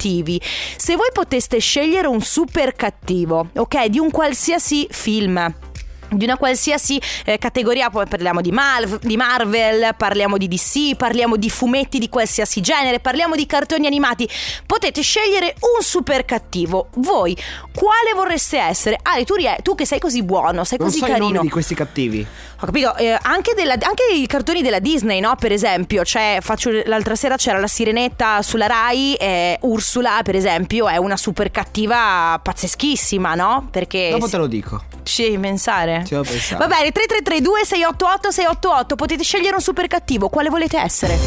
Se 0.77 0.95
voi 0.95 1.09
poteste 1.13 1.59
scegliere 1.59 2.07
un 2.07 2.21
super 2.21 2.73
cattivo, 2.73 3.49
ok, 3.55 3.85
di 3.85 3.99
un 3.99 4.09
qualsiasi 4.09 4.87
film 4.89 5.53
di 6.11 6.25
una 6.25 6.37
qualsiasi 6.37 7.01
eh, 7.25 7.37
categoria, 7.37 7.89
poi 7.89 8.05
parliamo 8.05 8.41
di, 8.41 8.51
Mal- 8.51 8.99
di 9.01 9.15
Marvel, 9.15 9.95
parliamo 9.95 10.37
di 10.37 10.47
DC, 10.47 10.95
parliamo 10.95 11.37
di 11.37 11.49
fumetti 11.49 11.99
di 11.99 12.09
qualsiasi 12.09 12.61
genere, 12.61 12.99
parliamo 12.99 13.35
di 13.35 13.45
cartoni 13.45 13.87
animati, 13.87 14.27
potete 14.65 15.01
scegliere 15.01 15.55
un 15.75 15.81
super 15.81 16.25
cattivo. 16.25 16.87
Voi 16.95 17.35
quale 17.73 18.13
vorreste 18.13 18.57
essere? 18.59 18.97
Ale, 19.01 19.23
tu, 19.23 19.35
rie- 19.35 19.57
tu 19.61 19.75
che 19.75 19.85
sei 19.85 19.99
così 19.99 20.23
buono, 20.23 20.63
sei 20.63 20.77
Non 20.77 20.87
così 20.87 20.99
so 20.99 21.05
i 21.05 21.09
nomi 21.09 21.21
carino. 21.21 21.41
di 21.41 21.49
questi 21.49 21.75
cattivi. 21.75 22.25
Ho 22.63 22.65
capito, 22.65 22.95
eh, 22.97 23.17
anche, 23.21 23.53
della- 23.55 23.73
anche 23.73 24.03
i 24.13 24.27
cartoni 24.27 24.61
della 24.61 24.79
Disney, 24.79 25.19
no? 25.19 25.35
Per 25.35 25.51
esempio, 25.51 26.03
cioè, 26.03 26.37
faccio, 26.41 26.69
l'altra 26.85 27.15
sera 27.15 27.35
c'era 27.35 27.57
la 27.59 27.67
sirenetta 27.67 28.41
sulla 28.41 28.67
Rai, 28.67 29.15
e 29.15 29.57
Ursula, 29.61 30.19
per 30.23 30.35
esempio, 30.35 30.87
è 30.87 30.97
una 30.97 31.17
super 31.17 31.49
cattiva 31.49 32.39
pazzeschissima, 32.41 33.33
no? 33.35 33.67
Perché. 33.71 34.09
Dopo 34.11 34.29
te 34.29 34.37
lo 34.37 34.47
dico. 34.47 34.83
Ci 35.03 35.23
devi 35.23 35.37
Ci 36.03 36.11
devo 36.11 36.23
pensare. 36.23 36.57
Va 36.57 36.67
bene, 36.67 36.91
3332 36.91 37.65
688 37.65 38.31
688 38.31 38.95
potete 38.95 39.23
scegliere 39.23 39.55
un 39.55 39.61
super 39.61 39.87
cattivo, 39.87 40.29
quale 40.29 40.49
volete 40.49 40.77
essere? 40.77 41.17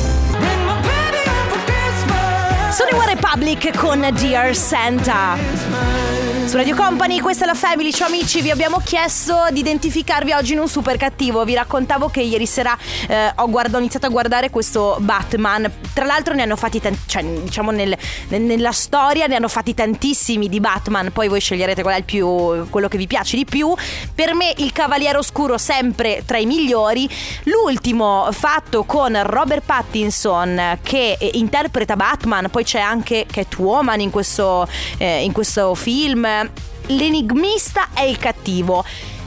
Sono 2.70 2.88
in 2.90 2.96
One 2.96 3.14
Republic 3.14 3.76
con 3.76 4.08
Dear 4.12 4.54
Santa. 4.54 6.13
Su 6.54 6.60
Radio 6.60 6.76
Company, 6.76 7.18
questa 7.18 7.42
è 7.42 7.46
la 7.48 7.54
Family, 7.54 7.90
ciao 7.90 8.06
amici, 8.06 8.40
vi 8.40 8.52
abbiamo 8.52 8.78
chiesto 8.78 9.46
di 9.50 9.58
identificarvi 9.58 10.30
oggi 10.30 10.52
in 10.52 10.60
un 10.60 10.68
super 10.68 10.96
cattivo. 10.96 11.44
Vi 11.44 11.52
raccontavo 11.52 12.08
che 12.10 12.20
ieri 12.20 12.46
sera 12.46 12.78
eh, 13.08 13.32
ho, 13.34 13.50
guarda- 13.50 13.76
ho 13.76 13.80
iniziato 13.80 14.06
a 14.06 14.08
guardare 14.08 14.50
questo 14.50 14.96
Batman. 15.00 15.68
Tra 15.92 16.04
l'altro 16.04 16.32
ne 16.32 16.42
hanno 16.42 16.54
fatti 16.54 16.80
tanti, 16.80 17.00
cioè 17.06 17.24
diciamo 17.24 17.72
nel- 17.72 17.98
nel- 18.28 18.42
nella 18.42 18.70
storia 18.70 19.26
ne 19.26 19.34
hanno 19.34 19.48
fatti 19.48 19.74
tantissimi 19.74 20.48
di 20.48 20.60
Batman, 20.60 21.10
poi 21.10 21.26
voi 21.26 21.40
sceglierete 21.40 21.82
qual 21.82 21.94
è 21.94 21.98
il 21.98 22.04
più, 22.04 22.68
quello 22.70 22.86
che 22.86 22.98
vi 22.98 23.08
piace 23.08 23.36
di 23.36 23.44
più. 23.44 23.74
Per 24.14 24.36
me 24.36 24.54
il 24.58 24.70
Cavaliere 24.70 25.18
Oscuro 25.18 25.58
sempre 25.58 26.22
tra 26.24 26.38
i 26.38 26.46
migliori. 26.46 27.08
L'ultimo 27.46 28.28
fatto 28.30 28.84
con 28.84 29.20
Robert 29.24 29.64
Pattinson 29.66 30.78
che 30.84 31.16
eh, 31.18 31.30
interpreta 31.32 31.96
Batman, 31.96 32.48
poi 32.48 32.62
c'è 32.62 32.78
anche 32.78 33.26
Catwoman 33.28 33.98
in 33.98 34.10
questo, 34.10 34.68
eh, 34.98 35.24
in 35.24 35.32
questo 35.32 35.74
film. 35.74 36.42
L'enigmista 36.86 37.88
è 37.94 38.02
il 38.02 38.18
cattivo. 38.18 38.84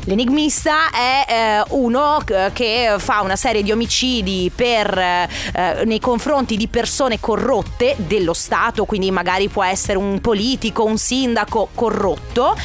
L'enigmista 0.08 0.90
è 0.90 1.26
eh, 1.28 1.64
uno 1.72 2.22
che 2.54 2.96
fa 2.98 3.20
una 3.20 3.36
serie 3.36 3.62
di 3.62 3.74
omicidi 3.74 4.50
per, 4.56 4.98
eh, 4.98 5.84
nei 5.84 6.00
confronti 6.00 6.56
di 6.56 6.70
persone 6.70 7.20
corrotte 7.20 7.94
dello 7.98 8.34
Stato, 8.34 8.86
quindi 8.86 9.12
magari 9.12 9.50
può 9.50 9.66
essere 9.66 9.98
un 9.98 10.22
politico, 10.22 10.86
un 10.86 10.98
sindaco 10.98 11.68
corrotto. 11.76 12.56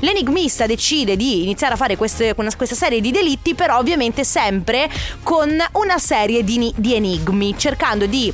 L'enigmista 0.00 0.66
decide 0.66 1.16
di 1.16 1.42
iniziare 1.42 1.72
a 1.72 1.76
fare 1.78 1.96
queste- 1.96 2.34
una- 2.36 2.54
questa 2.54 2.74
serie 2.74 3.00
di 3.00 3.10
delitti, 3.10 3.54
però 3.54 3.78
ovviamente 3.78 4.22
sempre 4.22 4.90
con 5.22 5.50
una 5.72 5.98
serie 5.98 6.44
di, 6.44 6.70
di 6.76 6.94
enigmi, 6.94 7.54
cercando 7.56 8.04
di 8.04 8.30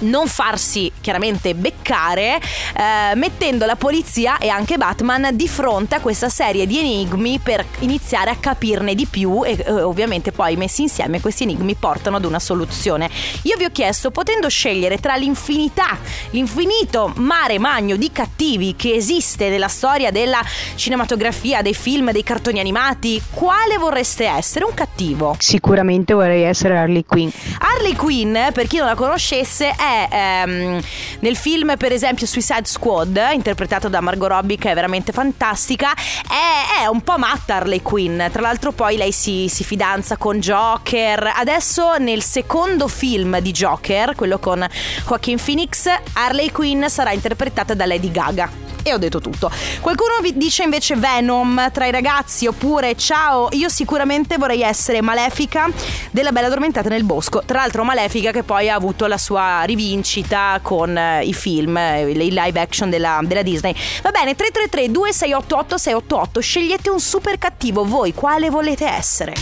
non 0.00 0.26
farsi 0.26 0.90
chiaramente 1.00 1.54
beccare, 1.54 2.40
eh, 2.76 3.14
mettendo 3.14 3.66
la 3.66 3.76
polizia 3.76 4.38
e 4.38 4.48
anche 4.48 4.76
Batman 4.76 5.30
di 5.32 5.48
fronte 5.48 5.96
a 5.96 6.00
questa 6.00 6.28
serie 6.28 6.66
di 6.66 6.78
enigmi 6.78 7.38
per 7.38 7.64
iniziare 7.80 8.30
a 8.30 8.36
capirne 8.36 8.94
di 8.94 9.06
più 9.06 9.44
e 9.44 9.62
eh, 9.64 9.72
ovviamente 9.72 10.32
poi 10.32 10.56
messi 10.56 10.82
insieme 10.82 11.20
questi 11.20 11.44
enigmi 11.44 11.74
portano 11.74 12.16
ad 12.16 12.24
una 12.24 12.38
soluzione. 12.38 13.08
Io 13.42 13.56
vi 13.56 13.64
ho 13.64 13.70
chiesto, 13.70 14.10
potendo 14.10 14.48
scegliere 14.48 14.98
tra 14.98 15.16
l'infinità, 15.16 15.98
l'infinito 16.30 17.12
mare 17.16 17.58
magno 17.58 17.96
di 17.96 18.10
cattivi 18.12 18.74
che 18.76 18.94
esiste 18.94 19.48
nella 19.48 19.68
storia 19.68 20.10
della 20.10 20.42
cinematografia, 20.74 21.62
dei 21.62 21.74
film, 21.74 22.10
dei 22.10 22.22
cartoni 22.22 22.60
animati, 22.60 23.20
quale 23.30 23.76
vorreste 23.78 24.26
essere? 24.26 24.64
Un 24.64 24.74
cattivo. 24.74 25.36
Sicuramente 25.38 26.14
vorrei 26.14 26.42
essere 26.42 26.76
Harley 26.76 27.04
Quinn. 27.04 27.28
Harley 27.58 27.94
Quinn, 27.94 28.32
per 28.52 28.66
chi 28.66 28.78
non 28.78 28.86
la 28.86 28.94
conoscesse, 28.94 29.70
è 29.70 29.83
ehm, 30.10 30.80
nel 31.20 31.36
film 31.36 31.76
per 31.76 31.92
esempio 31.92 32.26
Suicide 32.26 32.64
Squad, 32.64 33.20
interpretato 33.32 33.88
da 33.88 34.00
Margot 34.00 34.28
Robbie 34.28 34.56
che 34.56 34.70
è 34.70 34.74
veramente 34.74 35.12
fantastica, 35.12 35.92
è, 35.94 36.82
è 36.82 36.86
un 36.86 37.02
po' 37.02 37.18
matta 37.18 37.56
Harley 37.56 37.82
Quinn, 37.82 38.22
tra 38.30 38.42
l'altro 38.42 38.72
poi 38.72 38.96
lei 38.96 39.12
si, 39.12 39.48
si 39.48 39.64
fidanza 39.64 40.16
con 40.16 40.40
Joker, 40.40 41.32
adesso 41.36 41.96
nel 41.98 42.22
secondo 42.22 42.88
film 42.88 43.38
di 43.40 43.52
Joker, 43.52 44.14
quello 44.14 44.38
con 44.38 44.66
Joaquin 45.06 45.38
Phoenix, 45.42 45.88
Harley 46.14 46.50
Quinn 46.50 46.84
sarà 46.86 47.12
interpretata 47.12 47.74
da 47.74 47.86
Lady 47.86 48.10
Gaga. 48.10 48.63
E 48.86 48.92
ho 48.92 48.98
detto 48.98 49.18
tutto. 49.18 49.50
Qualcuno 49.80 50.18
vi 50.20 50.36
dice 50.36 50.62
invece 50.62 50.94
Venom 50.94 51.70
tra 51.72 51.86
i 51.86 51.90
ragazzi 51.90 52.46
oppure 52.46 52.94
ciao, 52.96 53.48
io 53.52 53.70
sicuramente 53.70 54.36
vorrei 54.36 54.60
essere 54.60 55.00
Malefica 55.00 55.70
della 56.10 56.32
Bella 56.32 56.48
Addormentata 56.48 56.90
nel 56.90 57.04
bosco. 57.04 57.42
Tra 57.46 57.60
l'altro 57.60 57.82
Malefica 57.82 58.30
che 58.30 58.42
poi 58.42 58.68
ha 58.68 58.74
avuto 58.74 59.06
la 59.06 59.16
sua 59.16 59.62
rivincita 59.62 60.58
con 60.62 60.96
eh, 60.96 61.24
i 61.24 61.32
film, 61.32 61.76
eh, 61.78 62.10
i 62.10 62.30
live 62.30 62.60
action 62.60 62.90
della, 62.90 63.20
della 63.22 63.42
Disney. 63.42 63.74
Va 64.02 64.10
bene, 64.10 64.34
333 64.34 64.90
2688 64.90 65.78
688, 65.78 66.40
scegliete 66.40 66.90
un 66.90 67.00
super 67.00 67.38
cattivo 67.38 67.84
voi, 67.84 68.12
quale 68.12 68.50
volete 68.50 68.86
essere? 68.86 69.32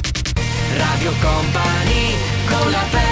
Radio 0.77 1.13
Company 1.21 2.15
con 2.47 2.71
la 2.71 2.85
This 2.91 3.12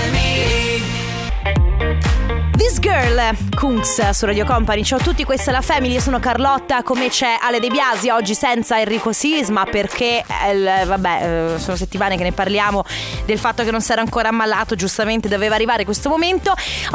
Girl, 2.91 3.37
Kungs 3.55 4.11
su 4.11 4.27
Radio 4.27 4.45
Company. 4.45 4.83
Ciao 4.83 4.99
a 4.99 5.01
tutti, 5.01 5.23
questa 5.23 5.53
è 5.53 5.55
la 5.55 5.61
Family, 5.61 5.95
io 5.95 6.01
sono 6.01 6.19
Carlotta, 6.19 6.83
come 6.83 7.09
c'è 7.09 7.37
Ale 7.41 7.61
De 7.61 7.69
Biasi, 7.69 8.09
oggi 8.09 8.35
senza 8.35 8.81
Enrico 8.81 9.13
Sisma 9.13 9.65
perché, 9.65 10.25
eh, 10.49 10.85
vabbè, 10.85 11.55
eh, 11.55 11.59
sono 11.61 11.77
settimane 11.77 12.17
che 12.17 12.25
ne 12.25 12.33
parliamo 12.33 12.83
del 13.27 13.39
fatto 13.39 13.63
che 13.63 13.71
non 13.71 13.81
si 13.81 13.93
era 13.93 14.01
ancora 14.01 14.31
ammalato, 14.31 14.75
giustamente 14.75 15.29
doveva 15.29 15.55
arrivare 15.55 15.85
questo 15.85 16.09
momento. 16.09 16.53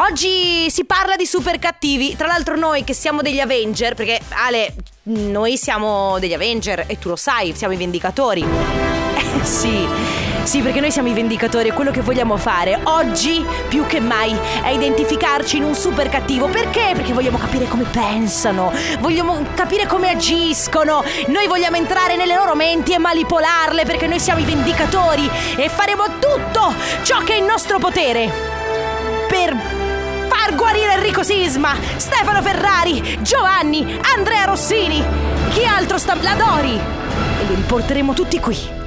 Oggi 0.09 0.69
si 0.69 0.83
parla 0.83 1.15
di 1.15 1.25
super 1.25 1.59
cattivi, 1.59 2.17
tra 2.17 2.27
l'altro 2.27 2.57
noi 2.57 2.83
che 2.83 2.93
siamo 2.93 3.21
degli 3.21 3.39
Avenger, 3.39 3.93
perché 3.93 4.19
Ale, 4.45 4.75
noi 5.03 5.55
siamo 5.55 6.19
degli 6.19 6.33
Avenger 6.33 6.83
e 6.87 6.99
tu 6.99 7.07
lo 7.07 7.15
sai, 7.15 7.53
siamo 7.55 7.73
i 7.73 7.77
Vendicatori. 7.77 8.43
Eh 9.15 9.45
sì, 9.45 9.87
sì, 10.45 10.61
perché 10.61 10.79
noi 10.79 10.91
siamo 10.91 11.09
i 11.09 11.13
vendicatori 11.13 11.69
e 11.69 11.73
quello 11.73 11.89
che 11.89 12.01
vogliamo 12.01 12.37
fare 12.37 12.79
oggi 12.83 13.43
più 13.67 13.85
che 13.87 13.99
mai 13.99 14.37
è 14.63 14.69
identificarci 14.69 15.57
in 15.57 15.63
un 15.63 15.73
super 15.73 16.07
cattivo. 16.07 16.47
Perché? 16.47 16.91
Perché 16.93 17.13
vogliamo 17.13 17.39
capire 17.39 17.67
come 17.67 17.83
pensano, 17.83 18.71
vogliamo 18.99 19.43
capire 19.55 19.87
come 19.87 20.09
agiscono. 20.09 21.03
Noi 21.27 21.47
vogliamo 21.47 21.77
entrare 21.77 22.15
nelle 22.15 22.35
loro 22.35 22.53
menti 22.53 22.93
e 22.93 22.99
manipolarle 22.99 23.85
perché 23.85 24.05
noi 24.05 24.19
siamo 24.19 24.39
i 24.39 24.45
vendicatori 24.45 25.27
e 25.57 25.67
faremo 25.67 26.03
tutto 26.19 26.73
ciò 27.01 27.19
che 27.23 27.33
è 27.33 27.37
in 27.37 27.45
nostro 27.45 27.79
potere 27.79 28.31
per 29.27 29.57
far 30.27 30.55
guarire 30.55 30.93
Enrico 30.93 31.23
Sisma, 31.23 31.75
Stefano 31.97 32.43
Ferrari, 32.43 33.17
Giovanni, 33.21 33.99
Andrea 34.15 34.45
Rossini. 34.45 35.03
Chi 35.49 35.65
altro 35.65 35.97
sta? 35.97 36.15
La 36.21 36.35
Dori. 36.35 36.79
E 37.39 37.45
li 37.47 37.55
riporteremo 37.55 38.13
tutti 38.13 38.39
qui. 38.39 38.84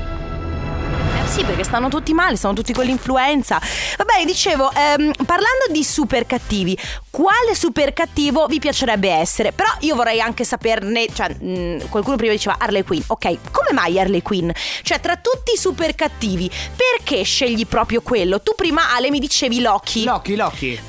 Sì, 1.28 1.44
perché 1.44 1.62
stanno 1.62 1.88
tutti 1.88 2.12
male, 2.14 2.36
stanno 2.36 2.54
tutti 2.54 2.72
con 2.72 2.84
l'influenza. 2.84 3.60
Va 3.96 4.04
bene, 4.04 4.24
dicevo, 4.24 4.72
ehm, 4.72 5.12
parlando 5.24 5.66
di 5.70 5.84
super 5.84 6.26
cattivi, 6.26 6.76
quale 7.10 7.54
super 7.54 7.92
cattivo 7.92 8.46
vi 8.46 8.58
piacerebbe 8.58 9.10
essere? 9.10 9.52
Però 9.52 9.68
io 9.80 9.94
vorrei 9.94 10.20
anche 10.20 10.44
saperne, 10.44 11.06
cioè, 11.12 11.28
mh, 11.34 11.88
qualcuno 11.90 12.16
prima 12.16 12.32
diceva 12.32 12.56
Harley 12.58 12.82
Quinn. 12.82 13.02
Ok, 13.06 13.50
come 13.52 13.72
mai 13.72 14.00
Harley 14.00 14.22
Quinn? 14.22 14.50
Cioè, 14.82 15.00
tra 15.00 15.16
tutti 15.16 15.52
i 15.54 15.58
super 15.58 15.94
cattivi, 15.94 16.50
perché 16.74 17.22
scegli 17.22 17.66
proprio 17.66 18.00
quello? 18.00 18.40
Tu 18.40 18.54
prima, 18.56 18.94
Ale, 18.94 19.10
mi 19.10 19.20
dicevi 19.20 19.60
Loki. 19.60 20.04
Loki, 20.04 20.34
Loki. 20.34 20.80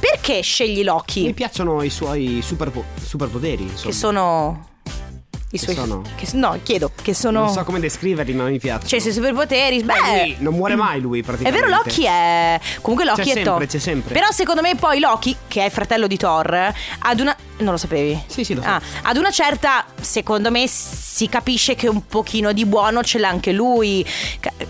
Perché 0.00 0.42
scegli 0.42 0.82
Loki? 0.82 1.22
Mi 1.22 1.34
piacciono 1.34 1.82
i 1.82 1.88
suoi 1.88 2.42
superpo- 2.42 2.84
superpoteri, 3.02 3.62
insomma. 3.62 3.90
Che 3.90 3.96
sono... 3.96 4.66
I 5.54 5.58
suoi... 5.58 5.76
sono? 5.76 6.02
che- 6.16 6.26
no, 6.32 6.58
chiedo, 6.64 6.90
che 7.00 7.14
sono... 7.14 7.44
Non 7.44 7.52
so 7.52 7.62
come 7.62 7.78
descriverli, 7.78 8.32
ma 8.32 8.44
mi 8.44 8.58
piacciono. 8.58 8.88
Cioè, 8.88 8.98
i 8.98 9.02
suoi 9.02 9.12
superpoteri, 9.14 9.82
beh... 9.84 9.94
Lui 10.22 10.36
non 10.40 10.54
muore 10.54 10.74
mai 10.74 11.00
lui 11.00 11.20
È 11.20 11.22
praticamente. 11.22 11.64
vero, 11.66 11.76
Loki 11.76 12.04
è. 12.04 12.60
Comunque 12.80 13.06
Loki 13.06 13.22
C'è 13.22 13.30
è 13.30 13.32
sempre, 13.34 13.52
top. 13.52 13.66
c'è 13.66 13.78
sempre. 13.78 14.14
Però 14.14 14.26
secondo 14.32 14.62
me 14.62 14.74
poi 14.74 14.98
Loki, 14.98 15.36
che 15.54 15.60
è 15.60 15.66
il 15.66 15.70
fratello 15.70 16.08
di 16.08 16.16
Thor, 16.16 16.72
ad 16.98 17.20
una. 17.20 17.36
Non 17.58 17.70
lo 17.70 17.76
sapevi? 17.76 18.20
Sì, 18.26 18.42
sì, 18.42 18.54
lo 18.54 18.62
so. 18.62 18.68
Ah, 18.68 18.80
ad 19.02 19.16
una 19.16 19.30
certa, 19.30 19.84
secondo 20.00 20.50
me, 20.50 20.66
si 20.66 21.28
capisce 21.28 21.76
che 21.76 21.86
un 21.86 22.04
pochino 22.06 22.50
di 22.50 22.66
buono 22.66 23.04
ce 23.04 23.20
l'ha 23.20 23.28
anche 23.28 23.52
lui. 23.52 24.04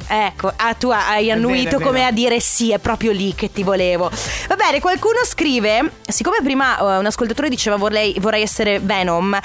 Ecco, 0.07 0.53
ah, 0.55 0.75
tu 0.75 0.90
hai 0.90 1.31
annuito 1.31 1.81
come 1.81 2.05
a 2.05 2.11
dire 2.11 2.38
sì, 2.38 2.70
è 2.70 2.79
proprio 2.79 3.12
lì 3.12 3.35
che 3.35 3.51
ti 3.51 3.62
volevo. 3.62 4.11
Va 4.47 4.57
bene, 4.57 4.81
qualcuno 4.81 5.25
scrive, 5.25 5.90
siccome 6.07 6.40
prima 6.42 6.79
eh, 6.79 6.99
un 6.99 7.07
ascoltatore 7.07 7.49
diceva 7.49 7.77
vorrei, 7.77 8.18
vorrei 8.20 8.42
essere 8.42 8.79
Venom, 8.79 9.38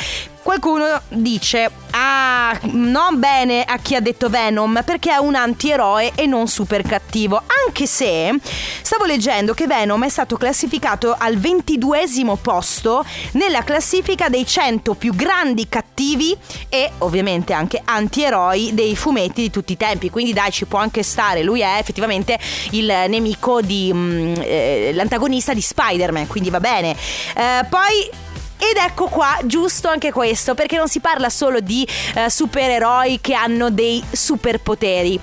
qualcuno 0.43 1.01
dice, 1.07 1.71
ah, 1.91 2.57
non 2.71 3.19
bene 3.19 3.63
a 3.63 3.77
chi 3.77 3.95
ha 3.95 3.99
detto 3.99 4.29
Venom 4.29 4.81
perché 4.85 5.11
è 5.11 5.17
un 5.17 5.35
antieroe 5.35 6.11
e 6.15 6.25
non 6.25 6.47
super 6.47 6.81
cattivo. 6.83 7.41
Anche 7.65 7.85
se 7.85 8.33
stavo 8.81 9.05
leggendo 9.05 9.53
che 9.53 9.67
Venom 9.67 10.03
è 10.03 10.09
stato 10.09 10.37
classificato 10.37 11.15
al 11.17 11.37
22esimo 11.37 12.37
posto 12.41 13.05
nella 13.33 13.63
classifica 13.63 14.29
dei 14.29 14.45
100 14.45 14.93
più 14.95 15.13
grandi 15.13 15.67
cattivi 15.69 16.35
e 16.69 16.91
ovviamente 16.99 17.53
anche 17.53 17.81
antieroi 17.83 18.73
dei 18.73 18.95
fumetti 18.95 19.41
di 19.41 19.49
tutti 19.49 19.73
i 19.73 19.77
tempi. 19.77 20.09
Quindi 20.09 20.33
dai, 20.33 20.51
ci 20.51 20.65
può 20.65 20.79
anche 20.79 21.03
stare. 21.03 21.43
Lui 21.43 21.61
è 21.61 21.77
effettivamente 21.77 22.37
il 22.71 22.85
nemico 23.07 23.61
di 23.61 23.91
mm, 23.93 24.35
eh, 24.41 24.91
l'antagonista 24.93 25.53
di 25.53 25.61
Spider-Man, 25.61 26.27
quindi 26.27 26.49
va 26.49 26.59
bene. 26.59 26.95
Eh, 27.35 27.65
poi 27.69 28.27
ed 28.59 28.75
ecco 28.75 29.05
qua, 29.07 29.37
giusto 29.45 29.87
anche 29.87 30.11
questo, 30.11 30.53
perché 30.53 30.75
non 30.75 30.89
si 30.89 30.99
parla 30.99 31.29
solo 31.29 31.61
di 31.61 31.87
eh, 32.15 32.29
supereroi 32.29 33.19
che 33.21 33.33
hanno 33.33 33.69
dei 33.69 34.03
superpoteri, 34.11 35.17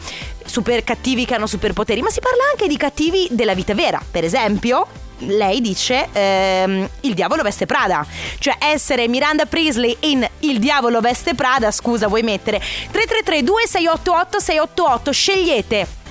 super 0.44 0.82
cattivi 0.82 1.26
che 1.26 1.34
hanno 1.34 1.46
superpoteri, 1.46 2.00
ma 2.00 2.08
si 2.08 2.20
parla 2.20 2.44
anche 2.50 2.66
di 2.66 2.78
cattivi 2.78 3.28
della 3.30 3.54
vita 3.54 3.74
vera. 3.74 4.00
Per 4.10 4.24
esempio, 4.24 4.86
lei 5.18 5.60
dice 5.60 6.08
ehm, 6.12 6.88
il 7.00 7.12
diavolo 7.12 7.42
veste 7.42 7.66
Prada, 7.66 8.06
cioè 8.38 8.56
essere 8.58 9.06
Miranda 9.06 9.44
Priestley 9.44 9.94
in 10.00 10.26
Il 10.40 10.58
diavolo 10.58 11.00
veste 11.00 11.34
Prada, 11.34 11.70
scusa, 11.70 12.08
vuoi 12.08 12.22
mettere? 12.22 12.58
333 12.58 13.42
2688 13.42 14.40
688, 14.40 15.12
scegliete 15.12 16.04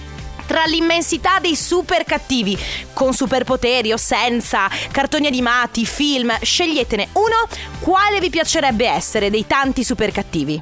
tra 0.45 0.65
l'immensità 0.65 1.39
dei 1.39 1.55
super 1.55 2.03
cattivi, 2.03 2.57
con 2.93 3.13
superpoteri 3.13 3.91
o 3.91 3.97
senza, 3.97 4.69
cartoni 4.91 5.27
animati, 5.27 5.85
film, 5.85 6.35
sceglietene 6.41 7.09
uno, 7.13 7.47
quale 7.79 8.19
vi 8.19 8.29
piacerebbe 8.29 8.87
essere 8.87 9.29
dei 9.29 9.45
tanti 9.47 9.83
super 9.83 10.11
cattivi? 10.11 10.59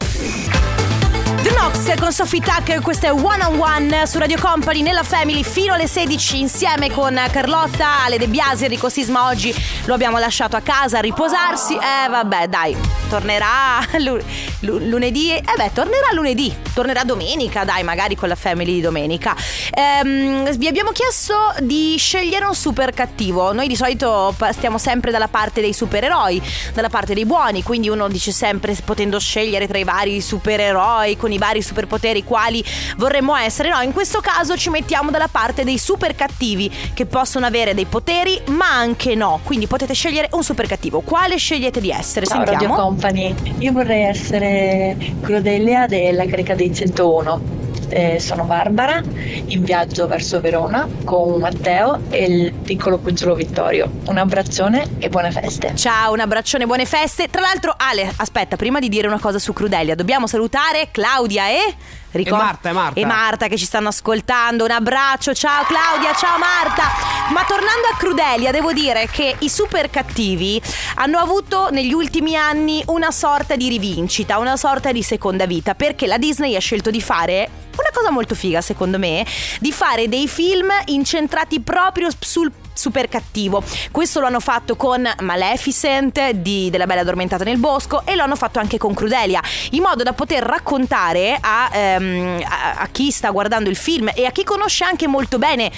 The 1.44 1.52
Nox 1.52 2.00
con 2.00 2.14
Sophie 2.14 2.40
Tucker, 2.40 2.80
questo 2.80 3.08
è 3.08 3.12
One 3.12 3.44
on 3.44 3.60
One 3.60 4.08
su 4.08 4.18
Radio 4.18 4.40
Company 4.40 4.82
nella 4.82 5.04
Family 5.04 5.44
fino 5.44 5.74
alle 5.74 5.88
16 5.88 6.40
insieme 6.40 6.90
con 6.90 7.20
Carlotta, 7.32 8.04
Ale 8.04 8.18
De 8.18 8.28
Biasi, 8.28 8.64
Enrico 8.64 8.88
Sisma 8.88 9.26
oggi 9.26 9.54
lo 9.84 9.94
abbiamo 9.94 10.20
lasciato 10.20 10.56
a 10.56 10.62
casa 10.62 11.00
a 11.00 11.02
riposarsi. 11.02 11.74
Eh 11.76 12.08
vabbè 12.08 12.48
dai, 12.48 12.78
tornerà 13.14 13.80
lu- 14.00 14.20
lu- 14.62 14.80
lunedì, 14.80 15.32
eh 15.32 15.44
beh 15.56 15.72
tornerà 15.72 16.08
lunedì, 16.14 16.52
tornerà 16.74 17.04
domenica 17.04 17.64
dai 17.64 17.84
magari 17.84 18.16
con 18.16 18.28
la 18.28 18.34
Family 18.34 18.74
di 18.74 18.82
domenica. 18.82 19.36
Ehm, 19.72 20.58
vi 20.58 20.66
abbiamo 20.66 20.90
chiesto 20.90 21.54
di 21.60 21.96
scegliere 21.96 22.46
un 22.46 22.56
super 22.56 22.92
cattivo, 22.92 23.54
noi 23.54 23.68
di 23.68 23.76
solito 23.76 24.36
stiamo 24.50 24.80
sempre 24.80 25.12
dalla 25.12 25.28
parte 25.28 25.62
dei 25.62 25.74
supereroi, 25.74 26.42
dalla 26.74 26.90
parte 26.90 27.14
dei 27.14 27.26
buoni, 27.26 27.62
quindi 27.62 27.88
uno 27.88 28.08
dice 28.08 28.32
sempre 28.32 28.76
potendo 28.84 29.20
scegliere 29.20 29.68
tra 29.68 29.78
i 29.78 29.84
vari 29.84 30.20
supereroi 30.20 31.16
con 31.16 31.32
i 31.32 31.38
vari 31.38 31.62
superpoteri 31.62 32.24
quali 32.24 32.66
vorremmo 32.98 33.36
essere. 33.36 33.70
No, 33.70 33.80
in 33.82 33.94
questo 33.94 34.22
caso 34.22 34.58
ci 34.58 34.72
mettiamo 34.72 35.12
dalla 35.12 35.28
parte 35.28 35.64
dei 35.64 35.78
super 35.78 36.16
cattivi 36.16 36.72
che 36.96 37.06
possono 37.06 37.46
avere 37.46 37.76
dei 37.76 37.86
poteri 37.86 38.42
ma 38.48 38.72
anche 38.72 39.14
no. 39.14 39.40
Quindi 39.44 39.68
potete 39.68 39.94
scegliere 39.94 40.30
un 40.32 40.44
super 40.44 40.66
cattivo. 40.66 41.02
Quale 41.02 41.38
scegliete 41.38 41.80
di 41.80 41.92
essere? 41.92 42.26
Ciao 42.26 42.44
Sentiamo. 42.44 43.02
Company, 43.04 43.36
io 43.58 43.74
vorrei 43.74 44.04
essere 44.04 44.96
Clodelia 45.20 45.88
della 45.88 46.26
carica 46.26 46.56
dei 46.56 46.74
101. 46.74 47.63
Eh, 47.96 48.20
sono 48.20 48.46
Barbara, 48.46 49.04
in 49.46 49.64
viaggio 49.64 50.08
verso 50.08 50.42
Verona 50.42 50.88
con 51.04 51.40
Matteo 51.40 52.00
e 52.10 52.24
il 52.24 52.52
piccolo 52.52 52.98
cucciolo 52.98 53.36
Vittorio. 53.36 53.88
Un 54.08 54.18
abbraccione 54.18 54.96
e 54.98 55.10
buone 55.10 55.30
feste. 55.30 55.76
Ciao, 55.76 56.12
un 56.12 56.20
abbraccione, 56.20 56.66
buone 56.66 56.88
feste. 56.88 57.28
Tra 57.30 57.42
l'altro, 57.42 57.76
Ale, 57.78 58.12
aspetta, 58.16 58.56
prima 58.56 58.80
di 58.80 58.90
dire 58.90 59.06
una 59.06 59.20
cosa 59.20 59.38
su 59.38 59.54
Crudelia, 59.54 59.94
dobbiamo 59.94 60.26
salutare 60.26 60.88
Claudia 60.90 61.50
e. 61.50 61.76
Ricor- 62.14 62.40
E 62.40 62.44
Marta, 62.44 62.70
e 62.70 62.72
Marta. 62.74 63.00
E 63.00 63.06
Marta 63.06 63.48
che 63.48 63.58
ci 63.58 63.66
stanno 63.66 63.90
ascoltando. 63.90 64.64
Un 64.64 64.72
abbraccio, 64.72 65.36
ciao 65.36 65.64
Claudia, 65.64 66.16
ciao 66.16 66.40
Marta. 66.40 66.84
Ma 67.32 67.44
tornando 67.44 67.88
a 67.92 67.96
Crudelia, 67.96 68.50
devo 68.50 68.74
dire 68.74 69.08
che 69.12 69.36
i 69.38 69.50
super 69.50 69.92
cattivi 69.92 70.60
hanno 70.96 71.20
avuto 71.20 71.70
negli 71.70 71.94
ultimi 71.94 72.36
anni 72.36 72.82
una 72.88 73.12
sorta 73.12 73.56
di 73.56 73.70
rivincita, 73.70 74.40
una 74.40 74.58
sorta 74.58 74.92
di 74.92 75.04
seconda 75.04 75.46
vita, 75.46 75.76
perché 75.76 76.08
la 76.08 76.18
Disney 76.18 76.56
ha 76.56 76.60
scelto 76.60 76.90
di 76.90 77.02
fare 77.02 77.50
una 77.82 77.90
cosa 77.94 78.12
molto 78.12 78.36
figa, 78.36 78.62
secondo 78.62 78.98
me, 79.00 79.26
di 79.60 79.72
fare 79.72 80.08
dei 80.08 80.28
film 80.28 80.70
incentrati 80.86 81.60
proprio 81.60 82.10
sul 82.20 82.52
super 82.74 83.08
cattivo. 83.08 83.64
Questo 83.92 84.20
lo 84.20 84.26
hanno 84.26 84.40
fatto 84.40 84.76
con 84.76 85.08
Maleficent 85.20 86.32
di 86.32 86.70
della 86.72 86.86
Bella 86.88 87.02
Addormentata 87.02 87.44
nel 87.44 87.58
Bosco 87.58 88.04
e 88.06 88.16
lo 88.16 88.24
hanno 88.24 88.36
fatto 88.36 88.60
anche 88.60 88.78
con 88.78 88.94
Crudelia, 88.94 89.42
in 89.72 89.84
modo 89.84 90.04
da 90.04 90.14
poter 90.14 90.44
raccontare 90.44 91.38
a, 91.40 91.70
ehm, 91.72 92.42
a- 92.44 92.74
a 92.80 92.88
chi 92.92 93.12
sta 93.12 93.30
guardando 93.30 93.70
il 93.70 93.76
film 93.76 94.10
e 94.14 94.26
a 94.26 94.32
chi 94.32 94.44
conosce 94.44 94.84
anche 94.84 95.08
molto 95.08 95.38
bene 95.38 95.72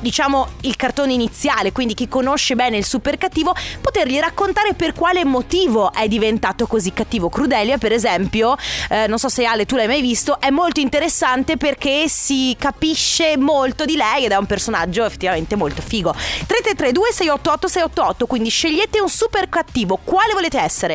diciamo 0.00 0.48
il 0.62 0.76
cartone 0.76 1.12
iniziale, 1.12 1.72
quindi 1.72 1.94
chi 1.94 2.08
conosce 2.08 2.54
bene 2.54 2.76
il 2.76 2.84
super 2.84 3.16
cattivo, 3.18 3.54
potergli 3.80 4.18
raccontare 4.18 4.74
per 4.74 4.92
quale 4.92 5.24
motivo 5.24 5.92
è 5.92 6.08
diventato 6.08 6.66
così 6.66 6.92
cattivo. 6.92 7.28
Crudelia, 7.28 7.78
per 7.78 7.92
esempio, 7.92 8.56
eh, 8.88 9.06
non 9.06 9.18
so 9.18 9.28
se 9.28 9.44
Ale 9.44 9.66
tu 9.66 9.76
l'hai 9.76 9.86
mai 9.86 10.00
visto, 10.00 10.40
è 10.40 10.50
molto 10.50 10.80
interessante 10.80 11.56
perché 11.56 12.08
si 12.08 12.56
capisce 12.58 13.36
molto 13.36 13.84
di 13.84 13.96
lei 13.96 14.24
ed 14.24 14.32
è 14.32 14.36
un 14.36 14.46
personaggio 14.46 15.04
effettivamente 15.04 15.56
molto 15.56 15.82
figo. 15.82 16.12
3332 16.12 17.12
688 17.12 17.68
688, 17.68 18.26
quindi 18.26 18.48
scegliete 18.48 19.00
un 19.00 19.08
super 19.08 19.48
cattivo, 19.48 19.98
quale 20.02 20.32
volete 20.32 20.58
essere? 20.58 20.94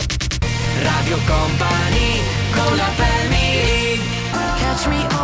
Radio 0.82 1.18
Company 1.26 2.22
con 2.52 2.76
la 2.76 2.90
family 2.96 3.36
Lei 4.86 5.15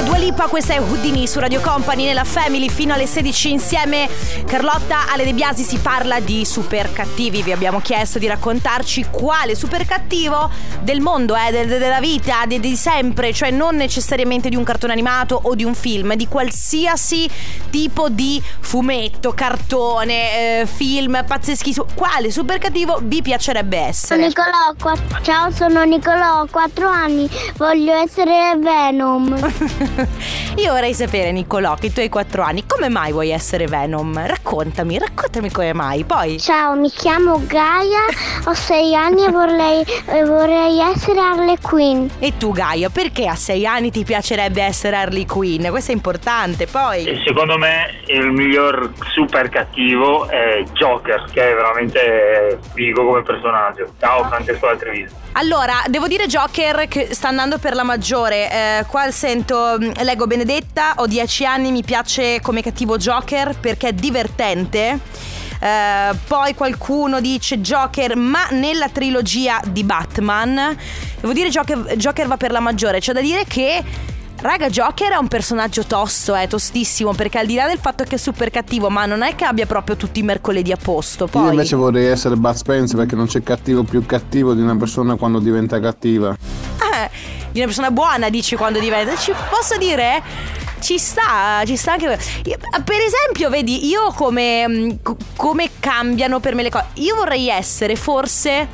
è 0.00 0.04
Dua 0.04 0.16
Lipa, 0.16 0.46
questa 0.46 0.72
è 0.72 0.80
Houdini 0.80 1.26
su 1.26 1.40
Radio 1.40 1.60
Company 1.60 2.04
nella 2.06 2.24
Family 2.24 2.70
fino 2.70 2.94
alle 2.94 3.06
16 3.06 3.50
insieme. 3.50 4.08
Carlotta 4.46 5.10
Ale 5.10 5.24
De 5.24 5.34
Biasi 5.34 5.62
si 5.62 5.76
parla 5.76 6.20
di 6.20 6.44
super 6.46 6.90
cattivi. 6.90 7.42
Vi 7.42 7.52
abbiamo 7.52 7.80
chiesto 7.80 8.18
di 8.18 8.26
raccontarci 8.26 9.06
quale 9.10 9.54
super 9.54 9.84
cattivo 9.84 10.50
del 10.80 11.00
mondo, 11.00 11.36
eh, 11.36 11.50
del- 11.50 11.68
della 11.68 12.00
vita, 12.00 12.46
di, 12.46 12.60
di 12.60 12.76
sempre, 12.76 13.32
cioè 13.34 13.50
non 13.50 13.76
necessariamente 13.76 14.48
di 14.48 14.56
un 14.56 14.64
cartone 14.64 14.92
animato 14.92 15.38
o 15.42 15.54
di 15.54 15.64
un 15.64 15.74
film, 15.74 16.14
di 16.14 16.26
qualsiasi 16.28 17.28
tipo 17.68 18.08
di 18.08 18.42
fumetto, 18.60 19.32
cartone, 19.32 20.60
eh, 20.60 20.66
film 20.66 21.22
pazzeschi. 21.26 21.74
Quale 21.94 22.30
super 22.30 22.58
cattivo 22.58 23.00
vi 23.02 23.20
piacerebbe 23.20 23.76
Sono 23.76 23.88
essere? 23.88 24.26
Nicolò, 24.28 24.74
qua- 24.80 25.20
ciao 25.22 25.50
sono 25.50 25.82
Nicolò, 25.84 26.40
ho 26.40 26.46
4 26.50 26.88
anni, 26.88 27.28
voglio 27.56 27.92
essere 27.94 28.56
Venom. 28.56 29.88
Io 30.56 30.72
vorrei 30.72 30.94
sapere, 30.94 31.32
Nicolò, 31.32 31.74
che 31.74 31.92
tu 31.92 32.00
hai 32.00 32.08
4 32.08 32.42
anni, 32.42 32.64
come 32.66 32.88
mai 32.88 33.12
vuoi 33.12 33.30
essere 33.30 33.66
Venom? 33.66 34.26
Raccontami, 34.26 34.98
raccontami 34.98 35.50
come 35.50 35.72
mai. 35.72 36.04
Poi. 36.04 36.38
Ciao, 36.38 36.74
mi 36.74 36.90
chiamo 36.90 37.42
Gaia, 37.46 38.04
ho 38.44 38.54
6 38.54 38.94
anni 38.94 39.24
e 39.24 39.30
vorrei, 39.30 39.84
e 40.06 40.24
vorrei 40.24 40.80
essere 40.80 41.20
Harley 41.20 41.56
Quinn. 41.60 42.06
E 42.18 42.36
tu, 42.36 42.52
Gaia, 42.52 42.88
perché 42.88 43.26
a 43.26 43.34
6 43.34 43.66
anni 43.66 43.90
ti 43.90 44.04
piacerebbe 44.04 44.62
essere 44.62 44.96
Harley 44.96 45.26
Quinn? 45.26 45.66
Questo 45.68 45.92
è 45.92 45.94
importante. 45.94 46.66
Poi. 46.66 47.04
E 47.04 47.22
secondo 47.24 47.58
me 47.58 48.02
il 48.06 48.30
miglior 48.30 48.92
super 49.12 49.48
cattivo 49.48 50.28
è 50.28 50.62
Joker, 50.72 51.24
che 51.32 51.50
è 51.50 51.54
veramente 51.54 52.58
figo 52.74 53.04
come 53.04 53.22
personaggio. 53.22 53.86
Ciao 53.98 54.24
Francesco 54.24 54.66
da 54.66 54.76
Treviso. 54.76 55.14
Allora, 55.32 55.82
devo 55.88 56.08
dire 56.08 56.26
Joker 56.26 56.88
che 56.88 57.08
sta 57.12 57.28
andando 57.28 57.58
per 57.58 57.74
la 57.74 57.84
maggiore. 57.84 58.50
Eh, 58.50 58.84
qua 58.86 59.10
sento, 59.10 59.76
mh, 59.78 60.02
leggo 60.02 60.26
Benedetta, 60.26 60.94
ho 60.96 61.06
10 61.06 61.44
anni, 61.46 61.70
mi 61.70 61.84
piace 61.84 62.40
come 62.40 62.62
cattivo 62.62 62.96
Joker 62.96 63.56
perché 63.58 63.88
è 63.88 63.92
divertente. 63.92 64.98
Eh, 65.60 66.10
poi 66.26 66.54
qualcuno 66.54 67.20
dice 67.20 67.60
Joker, 67.60 68.16
ma 68.16 68.48
nella 68.50 68.88
trilogia 68.88 69.60
di 69.66 69.84
Batman, 69.84 70.76
devo 71.20 71.32
dire 71.32 71.48
Joker, 71.48 71.96
Joker 71.96 72.26
va 72.26 72.36
per 72.36 72.50
la 72.50 72.60
maggiore. 72.60 72.98
C'è 72.98 73.12
da 73.12 73.20
dire 73.20 73.44
che. 73.46 74.08
Raga, 74.42 74.70
Joker 74.70 75.12
è 75.12 75.16
un 75.16 75.28
personaggio 75.28 75.84
tosto, 75.84 76.34
è 76.34 76.48
tostissimo, 76.48 77.12
perché 77.12 77.38
al 77.38 77.44
di 77.44 77.56
là 77.56 77.66
del 77.66 77.76
fatto 77.78 78.04
che 78.04 78.14
è 78.14 78.18
super 78.18 78.48
cattivo, 78.48 78.88
ma 78.88 79.04
non 79.04 79.20
è 79.20 79.34
che 79.34 79.44
abbia 79.44 79.66
proprio 79.66 79.96
tutti 79.96 80.20
i 80.20 80.22
mercoledì 80.22 80.72
a 80.72 80.78
posto. 80.82 81.26
Poi... 81.26 81.42
Io 81.42 81.50
invece 81.50 81.76
vorrei 81.76 82.06
essere 82.06 82.36
Bud 82.36 82.54
Spencer 82.54 82.96
perché 82.96 83.14
non 83.14 83.26
c'è 83.26 83.42
cattivo 83.42 83.82
più 83.82 84.06
cattivo 84.06 84.54
di 84.54 84.62
una 84.62 84.74
persona 84.76 85.16
quando 85.16 85.40
diventa 85.40 85.78
cattiva. 85.78 86.30
Eh, 86.32 87.10
di 87.52 87.58
una 87.58 87.66
persona 87.66 87.90
buona 87.90 88.30
dici 88.30 88.56
quando 88.56 88.78
diventa. 88.78 89.14
Ci 89.14 89.34
posso 89.50 89.76
dire? 89.76 90.22
Ci 90.80 90.96
sta, 90.96 91.62
ci 91.66 91.76
sta 91.76 91.92
anche. 91.92 92.06
Per 92.06 92.98
esempio, 92.98 93.50
vedi, 93.50 93.88
io 93.88 94.10
come, 94.12 94.66
mm, 94.66 94.90
co- 95.02 95.18
come 95.36 95.68
cambiano 95.78 96.40
per 96.40 96.54
me 96.54 96.62
le 96.62 96.70
cose. 96.70 96.86
Io 96.94 97.14
vorrei 97.14 97.50
essere 97.50 97.94
forse 97.94 98.66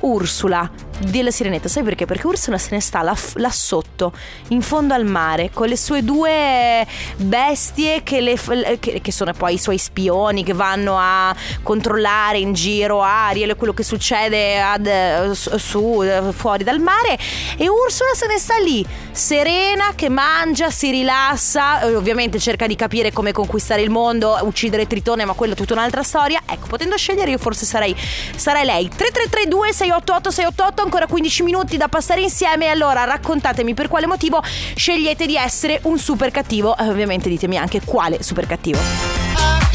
Ursula 0.00 0.70
della 0.98 1.30
Sirenetta. 1.30 1.68
Sai 1.68 1.82
perché? 1.82 2.06
Perché 2.06 2.26
Ursula 2.26 2.58
se 2.58 2.68
ne 2.72 2.80
sta 2.80 3.02
là, 3.02 3.16
là 3.34 3.50
sotto, 3.50 4.12
in 4.48 4.62
fondo 4.62 4.94
al 4.94 5.04
mare, 5.04 5.50
con 5.52 5.68
le 5.68 5.76
sue 5.76 6.02
due 6.02 6.86
bestie 7.16 8.02
che, 8.02 8.20
le 8.20 8.36
che- 8.80 9.00
che 9.00 9.12
sono 9.12 9.32
poi 9.32 9.54
i 9.54 9.58
suoi 9.58 9.78
spioni 9.78 10.44
che 10.44 10.52
vanno 10.52 10.96
a 10.98 11.34
controllare 11.62 12.38
in 12.38 12.52
giro 12.52 13.02
Ariel 13.02 13.56
quello 13.56 13.72
che 13.72 13.82
succede 13.82 14.60
ad- 14.60 15.32
su, 15.32 16.04
fuori 16.32 16.64
dal 16.64 16.80
mare. 16.80 17.18
E 17.56 17.68
Ursula 17.68 18.10
se 18.14 18.26
ne 18.26 18.38
sta 18.38 18.56
lì, 18.58 18.84
serena, 19.12 19.92
che 19.94 20.08
mangia, 20.08 20.70
si 20.70 20.90
rilassa, 20.90 21.86
ovviamente 21.86 22.38
cerca 22.38 22.66
di 22.66 22.76
capire 22.76 23.12
come 23.12 23.32
conquistare 23.32 23.82
il 23.82 23.90
mondo, 23.90 24.38
uccidere 24.42 24.86
Tritone, 24.86 25.24
ma 25.24 25.32
quello 25.34 25.52
è 25.52 25.56
tutta 25.56 25.74
un'altra 25.74 26.02
storia. 26.02 26.40
Ecco, 26.46 26.66
potendo 26.68 26.96
scegliere 26.96 27.30
io 27.30 27.38
forse 27.38 27.66
sarei, 27.66 27.94
sarei 28.36 28.64
lei. 28.64 28.88
3332 28.88 29.72
688 29.72 30.30
688 30.30 30.87
ancora 30.88 31.06
15 31.06 31.42
minuti 31.42 31.76
da 31.76 31.88
passare 31.88 32.22
insieme. 32.22 32.68
Allora 32.68 33.04
raccontatemi 33.04 33.74
per 33.74 33.88
quale 33.88 34.06
motivo 34.06 34.42
scegliete 34.42 35.26
di 35.26 35.36
essere 35.36 35.80
un 35.84 35.98
super 35.98 36.30
cattivo. 36.30 36.76
E 36.76 36.88
ovviamente 36.88 37.28
ditemi 37.28 37.58
anche 37.58 37.82
quale 37.84 38.22
super 38.22 38.46
cattivo. 38.46 39.67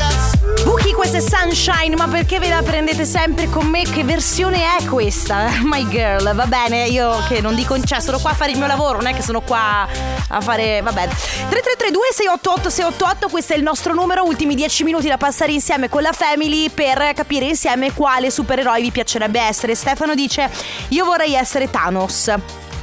Buchi, 0.83 0.95
questa 0.95 1.17
è 1.17 1.21
Sunshine, 1.21 1.95
ma 1.95 2.09
perché 2.09 2.39
ve 2.39 2.49
la 2.49 2.61
prendete 2.61 3.05
sempre 3.05 3.47
con 3.47 3.67
me? 3.67 3.83
Che 3.83 4.03
versione 4.03 4.77
è 4.77 4.83
questa? 4.83 5.47
My 5.63 5.87
girl, 5.87 6.35
va 6.35 6.45
bene, 6.45 6.87
io 6.87 7.23
che 7.29 7.39
non 7.39 7.55
dico, 7.55 7.81
cioè 7.81 8.01
sono 8.01 8.19
qua 8.19 8.31
a 8.31 8.33
fare 8.33 8.51
il 8.51 8.57
mio 8.57 8.67
lavoro, 8.67 8.97
non 8.97 9.07
è 9.07 9.13
che 9.13 9.21
sono 9.21 9.39
qua 9.39 9.87
a 10.27 10.41
fare, 10.41 10.81
va 10.81 10.91
bene. 10.91 11.13
3332 11.13 12.07
688 12.11 12.69
688, 12.69 13.29
questo 13.29 13.53
è 13.53 13.55
il 13.55 13.63
nostro 13.63 13.93
numero, 13.93 14.25
ultimi 14.25 14.55
10 14.55 14.83
minuti 14.83 15.07
da 15.07 15.15
passare 15.15 15.53
insieme 15.53 15.87
con 15.87 16.01
la 16.01 16.11
family 16.11 16.69
per 16.69 17.13
capire 17.13 17.45
insieme 17.45 17.93
quale 17.93 18.29
supereroe 18.29 18.81
vi 18.81 18.91
piacerebbe 18.91 19.39
essere. 19.39 19.75
Stefano 19.75 20.13
dice, 20.15 20.49
io 20.89 21.05
vorrei 21.05 21.33
essere 21.33 21.69
Thanos. 21.69 22.33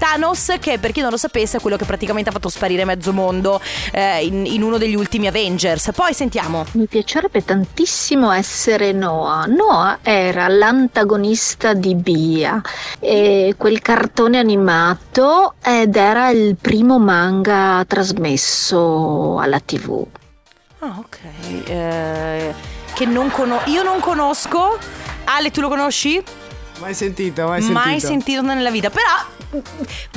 Thanos, 0.01 0.55
che 0.59 0.79
per 0.79 0.93
chi 0.93 1.03
non 1.03 1.11
lo 1.11 1.19
sapesse 1.19 1.59
è 1.59 1.61
quello 1.61 1.77
che 1.77 1.85
praticamente 1.85 2.31
ha 2.31 2.33
fatto 2.33 2.49
sparire 2.49 2.87
mezzo 2.87 3.13
mondo 3.13 3.61
eh, 3.93 4.25
in, 4.25 4.47
in 4.47 4.63
uno 4.63 4.79
degli 4.79 4.95
ultimi 4.95 5.27
Avengers. 5.27 5.91
Poi 5.95 6.15
sentiamo. 6.15 6.65
Mi 6.73 6.87
piacerebbe 6.87 7.45
tantissimo 7.45 8.33
essere 8.33 8.93
Noah. 8.93 9.45
Noah 9.45 9.99
era 10.01 10.49
l'antagonista 10.49 11.75
di 11.75 11.95
Bia, 11.95 12.63
e 12.99 13.55
quel 13.59 13.83
cartone 13.83 14.39
animato 14.39 15.55
ed 15.63 15.95
era 15.95 16.31
il 16.31 16.57
primo 16.57 16.99
manga 16.99 17.85
trasmesso 17.87 19.39
alla 19.39 19.61
TV. 19.61 20.07
Ah, 20.79 20.97
ok. 20.99 21.19
Eh, 21.67 22.55
che 22.95 23.05
non 23.05 23.31
conosco. 23.31 23.69
Io 23.69 23.83
non 23.83 24.01
conosco. 24.01 24.79
Ale, 25.25 25.51
tu 25.51 25.61
lo 25.61 25.69
conosci? 25.69 26.23
Mai 26.79 26.95
sentito, 26.95 27.47
mai 27.47 27.61
sentito. 27.61 27.87
Mai 27.87 28.01
sentito 28.01 28.41
nella 28.41 28.71
vita. 28.71 28.89
Però. 28.89 29.40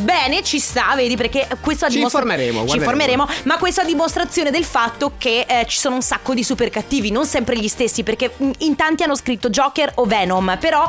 Bene, 0.02 0.44
ci 0.44 0.60
sta, 0.60 0.94
vedi, 0.96 1.16
perché 1.16 1.48
questo 1.60 1.86
a 1.86 1.90
Ci 1.90 1.96
dimostra- 1.98 2.22
informeremo, 2.22 2.68
Ci 2.68 2.78
informeremo, 2.78 3.28
ma 3.44 3.58
questo 3.58 3.82
a 3.82 3.84
dimostrazione 3.84 4.52
del 4.52 4.64
fatto 4.64 5.14
che 5.18 5.46
eh, 5.48 5.66
ci 5.68 5.80
sono 5.80 5.96
un 5.96 6.02
sacco 6.02 6.34
di 6.34 6.44
super 6.44 6.70
cattivi, 6.70 7.10
non 7.10 7.26
sempre 7.26 7.58
gli 7.58 7.68
stessi, 7.68 8.04
perché 8.04 8.32
mm, 8.42 8.52
in 8.60 8.76
tanti 8.76 9.04
hanno 9.04 9.16
scritto 9.16 9.50
Joker 9.50 9.92
o 9.96 10.06
Venom, 10.06 10.58
però 10.60 10.88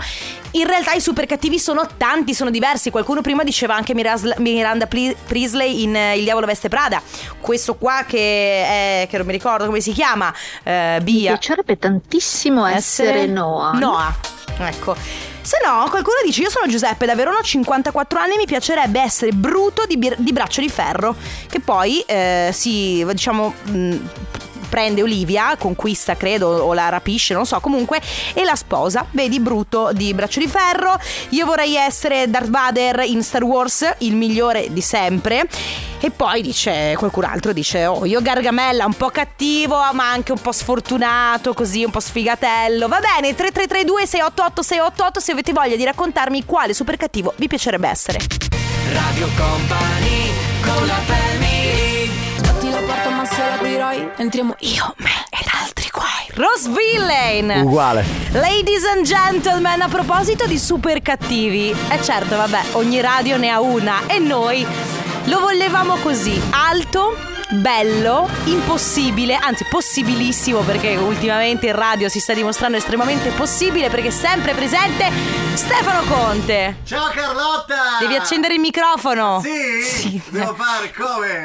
in 0.52 0.66
realtà 0.66 0.92
i 0.92 1.00
super 1.00 1.26
cattivi 1.26 1.58
sono 1.58 1.88
tanti, 1.96 2.34
sono 2.34 2.50
diversi. 2.50 2.90
Qualcuno 2.90 3.22
prima 3.22 3.42
diceva 3.44 3.74
anche 3.74 3.94
Miras- 3.94 4.36
Miranda 4.38 4.86
Priestley 4.86 5.82
in 5.82 5.96
eh, 5.96 6.16
Il 6.18 6.24
diavolo 6.24 6.46
veste 6.46 6.68
Prada. 6.68 7.00
Questo 7.40 7.76
qua 7.76 8.04
che 8.06 8.18
è 8.18 9.06
che 9.08 9.16
non 9.16 9.26
mi 9.26 9.32
ricordo 9.32 9.64
come 9.66 9.80
si 9.80 9.92
chiama, 9.92 10.32
eh, 10.62 10.96
Mi 10.98 11.04
Bia. 11.04 11.32
piacerebbe 11.32 11.78
tantissimo 11.78 12.66
essere, 12.66 13.26
Noah. 13.26 13.72
Noah. 13.72 14.14
Ecco. 14.58 15.32
Se 15.44 15.58
no, 15.62 15.86
qualcuno 15.90 16.16
dice: 16.24 16.40
Io 16.40 16.48
sono 16.48 16.66
Giuseppe 16.66 17.04
da 17.04 17.14
ho 17.36 17.42
54 17.42 18.18
anni. 18.18 18.36
Mi 18.38 18.46
piacerebbe 18.46 18.98
essere 19.00 19.32
Bruto 19.32 19.84
di, 19.86 19.98
bir- 19.98 20.16
di 20.18 20.32
braccio 20.32 20.62
di 20.62 20.70
ferro. 20.70 21.14
Che 21.48 21.60
poi 21.60 22.00
eh, 22.00 22.48
si, 22.52 23.04
diciamo. 23.06 23.54
mh, 23.64 23.96
Prende 24.68 25.02
Olivia, 25.02 25.56
conquista 25.56 26.16
credo 26.16 26.48
o 26.48 26.72
la 26.74 26.88
rapisce, 26.88 27.34
non 27.34 27.46
so, 27.46 27.60
comunque, 27.60 28.00
e 28.32 28.44
la 28.44 28.56
sposa. 28.56 29.06
Vedi 29.10 29.40
Bruto 29.40 29.90
di 29.92 30.12
Braccio 30.14 30.40
di 30.40 30.48
Ferro. 30.48 30.98
Io 31.30 31.46
vorrei 31.46 31.76
essere 31.76 32.28
Darth 32.28 32.50
Vader 32.50 33.02
in 33.06 33.22
Star 33.22 33.44
Wars, 33.44 33.88
il 33.98 34.14
migliore 34.14 34.72
di 34.72 34.80
sempre. 34.80 35.48
E 36.00 36.10
poi 36.10 36.42
dice 36.42 36.94
qualcun 36.98 37.24
altro: 37.24 37.52
dice: 37.52 37.86
Oh, 37.86 38.04
io 38.04 38.20
Gargamella, 38.20 38.84
un 38.84 38.94
po' 38.94 39.08
cattivo, 39.08 39.76
ma 39.92 40.10
anche 40.10 40.32
un 40.32 40.40
po' 40.40 40.52
sfortunato, 40.52 41.54
così 41.54 41.82
un 41.82 41.90
po' 41.90 42.00
sfigatello. 42.00 42.88
Va 42.88 43.00
bene, 43.00 43.34
3332 43.34 44.06
688 44.06 44.62
688 44.62 45.20
se 45.20 45.32
avete 45.32 45.52
voglia 45.52 45.76
di 45.76 45.84
raccontarmi 45.84 46.44
quale 46.44 46.74
super 46.74 46.96
cattivo 46.96 47.32
vi 47.36 47.48
piacerebbe 47.48 47.88
essere. 47.88 48.18
Radio 48.92 49.28
Company 49.36 50.30
con 50.62 50.86
la 50.86 51.00
family 51.06 51.43
Entriamo 54.24 54.54
io, 54.60 54.94
me 54.96 55.10
ed 55.28 55.46
altri 55.62 55.86
guai 55.92 56.24
Rose 56.32 56.70
Villain! 56.70 57.66
Uguale. 57.66 58.02
Ladies 58.32 58.82
and 58.86 59.04
gentlemen, 59.04 59.82
a 59.82 59.88
proposito 59.88 60.46
di 60.46 60.58
super 60.58 61.02
cattivi, 61.02 61.68
e 61.90 62.02
certo, 62.02 62.34
vabbè, 62.34 62.60
ogni 62.72 63.02
radio 63.02 63.36
ne 63.36 63.50
ha 63.50 63.60
una 63.60 64.06
e 64.06 64.18
noi 64.18 64.66
lo 65.24 65.40
volevamo 65.40 65.96
così, 65.96 66.40
alto, 66.52 67.14
bello, 67.50 68.28
impossibile, 68.44 69.36
anzi 69.36 69.64
possibilissimo 69.68 70.60
perché 70.60 70.96
ultimamente 70.96 71.66
in 71.66 71.74
radio 71.76 72.08
si 72.08 72.18
sta 72.20 72.32
dimostrando 72.34 72.76
estremamente 72.76 73.30
possibile 73.30 73.88
perché 73.90 74.08
è 74.08 74.10
sempre 74.10 74.52
presente 74.54 75.10
Stefano 75.54 76.02
Conte. 76.08 76.78
Ciao 76.84 77.08
Carlotta! 77.14 77.98
Devi 78.00 78.16
accendere 78.16 78.54
il 78.54 78.60
microfono. 78.60 79.40
Sì? 79.42 80.20
Devo 80.30 80.54
fare 80.54 80.92
come? 80.96 81.42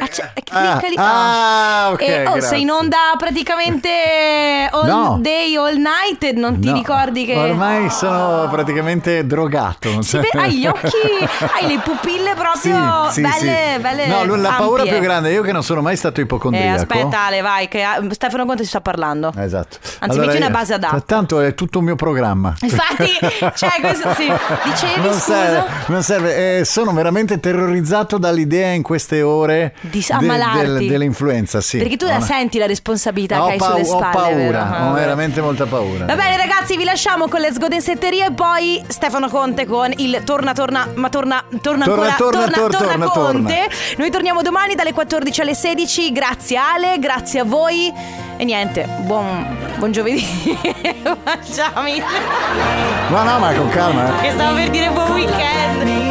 Clicca 0.50 0.88
lì. 0.88 0.96
ah, 0.98 1.90
ok, 1.92 2.02
E, 2.02 2.28
oh, 2.28 2.40
sei 2.42 2.62
in 2.62 2.72
onda 2.72 2.98
praticamente 3.18 4.68
all 4.72 4.88
No. 4.88 5.18
day, 5.22 5.56
all 5.56 5.76
night 5.78 6.32
non 6.34 6.60
ti 6.60 6.70
No, 6.70 6.74
ricordi 6.74 7.26
che... 7.26 7.36
Ormai 7.36 7.90
sono 7.92 8.48
praticamente 8.50 9.26
drogato. 9.28 10.00
Ve- 10.12 10.30
hai 10.40 10.58
gli 10.58 10.66
occhi, 10.66 10.88
hai 11.60 11.68
le 11.68 11.80
pupille 11.84 12.34
proprio 12.34 13.10
Sì, 13.10 13.14
sì, 13.14 13.22
belle, 13.22 13.74
sì. 13.76 13.80
belle 13.82 14.08
No, 14.08 14.36
la 14.36 14.54
paura 14.58 14.82
ampie. 14.82 14.98
più 14.98 15.04
grande, 15.04 15.32
io 15.32 15.44
che 15.44 15.52
non 15.52 15.62
sono 15.64 15.82
mai 15.82 15.89
stato 15.96 16.20
Eh, 16.20 16.24
ipocondriaco. 16.24 16.82
aspetta 16.82 17.22
Ale, 17.26 17.42
vai, 17.42 17.68
che 17.68 17.84
ah, 17.84 18.02
Stefano 18.12 18.46
Conte 18.46 18.64
si 18.64 18.70
sta 18.70 18.82
parlando. 18.82 19.32
Esatto. 19.38 19.78
Anzi, 20.00 20.20
metti 20.20 20.38
una 20.38 20.50
base 20.50 20.74
ad 20.74 20.84
acqua. 20.84 21.02
Tanto 21.02 21.40
è 21.42 21.54
tutto 21.56 21.80
un 21.80 21.86
mio 21.86 21.96
programma. 21.96 22.54
Infatti, 22.62 23.10
cioè, 23.56 23.72
questo 23.82 24.14
sì. 24.16 24.32
Dicevi, 24.64 25.02
Non 25.02 25.14
scusa? 25.14 25.20
serve, 25.20 25.64
non 25.88 26.04
serve. 26.04 26.58
Eh, 26.60 26.66
sono 26.66 26.92
veramente 26.94 27.40
terrorizzato 27.40 28.18
dall'idea 28.18 28.72
in 28.72 28.82
queste 28.84 29.22
ore 29.22 29.74
Di 29.82 30.06
ammalarti. 30.10 30.88
dell'influenza. 30.88 31.62
Sì. 31.62 31.78
Perché 31.78 31.98
tu 31.98 32.06
la 32.06 32.20
senti 32.22 32.58
la 32.58 32.66
responsabilità 32.66 33.42
ho, 33.44 33.48
che 33.48 33.52
hai 33.54 33.58
pau- 33.58 33.72
sulle 33.72 33.86
spalle. 33.86 34.06
ho 34.08 34.12
paura, 34.12 34.36
vero? 34.36 34.58
Ah, 34.60 34.64
ho 34.64 34.88
vabbè. 34.90 35.00
veramente 35.00 35.42
molta 35.42 35.66
paura. 35.66 36.06
Va 36.06 36.16
bene 36.16 36.38
ragazzi, 36.38 36.78
vi 36.78 36.84
lasciamo 36.84 37.28
con 37.28 37.40
le 37.42 37.52
sgodensetterie 37.54 38.26
e 38.28 38.32
poi 38.32 38.84
Stefano 38.88 39.30
Conte 39.30 39.66
con 39.66 39.92
il 39.98 40.22
torna 40.24 40.54
torna, 40.54 40.88
ma 40.96 41.10
torna 41.10 41.44
torna, 41.62 41.86
Torna, 41.86 42.04
ancora 42.06 42.16
torna, 42.18 42.48
torna, 42.48 42.56
tor- 42.68 42.78
torna, 42.88 43.06
Conte. 43.08 43.68
Noi 43.98 44.10
torniamo 44.12 44.42
domani 44.42 44.76
dalle 44.76 44.94
14 44.94 45.42
alle 45.42 45.54
16. 45.56 45.79
Grazie 45.88 46.58
Ale, 46.58 47.00
grazie 47.00 47.40
a 47.40 47.44
voi 47.46 47.92
e 48.36 48.44
niente, 48.44 48.86
buon, 49.04 49.58
buon 49.78 49.92
giovedì. 49.94 50.26
Baciami. 51.24 52.04
No, 53.10 53.24
no, 53.24 53.40
ma 53.40 53.54
con 53.54 53.70
calma. 53.70 54.18
eh. 54.20 54.22
Che 54.24 54.32
stavo 54.32 54.56
per 54.56 54.70
dire 54.72 54.90
buon 54.90 55.12
weekend. 55.12 56.09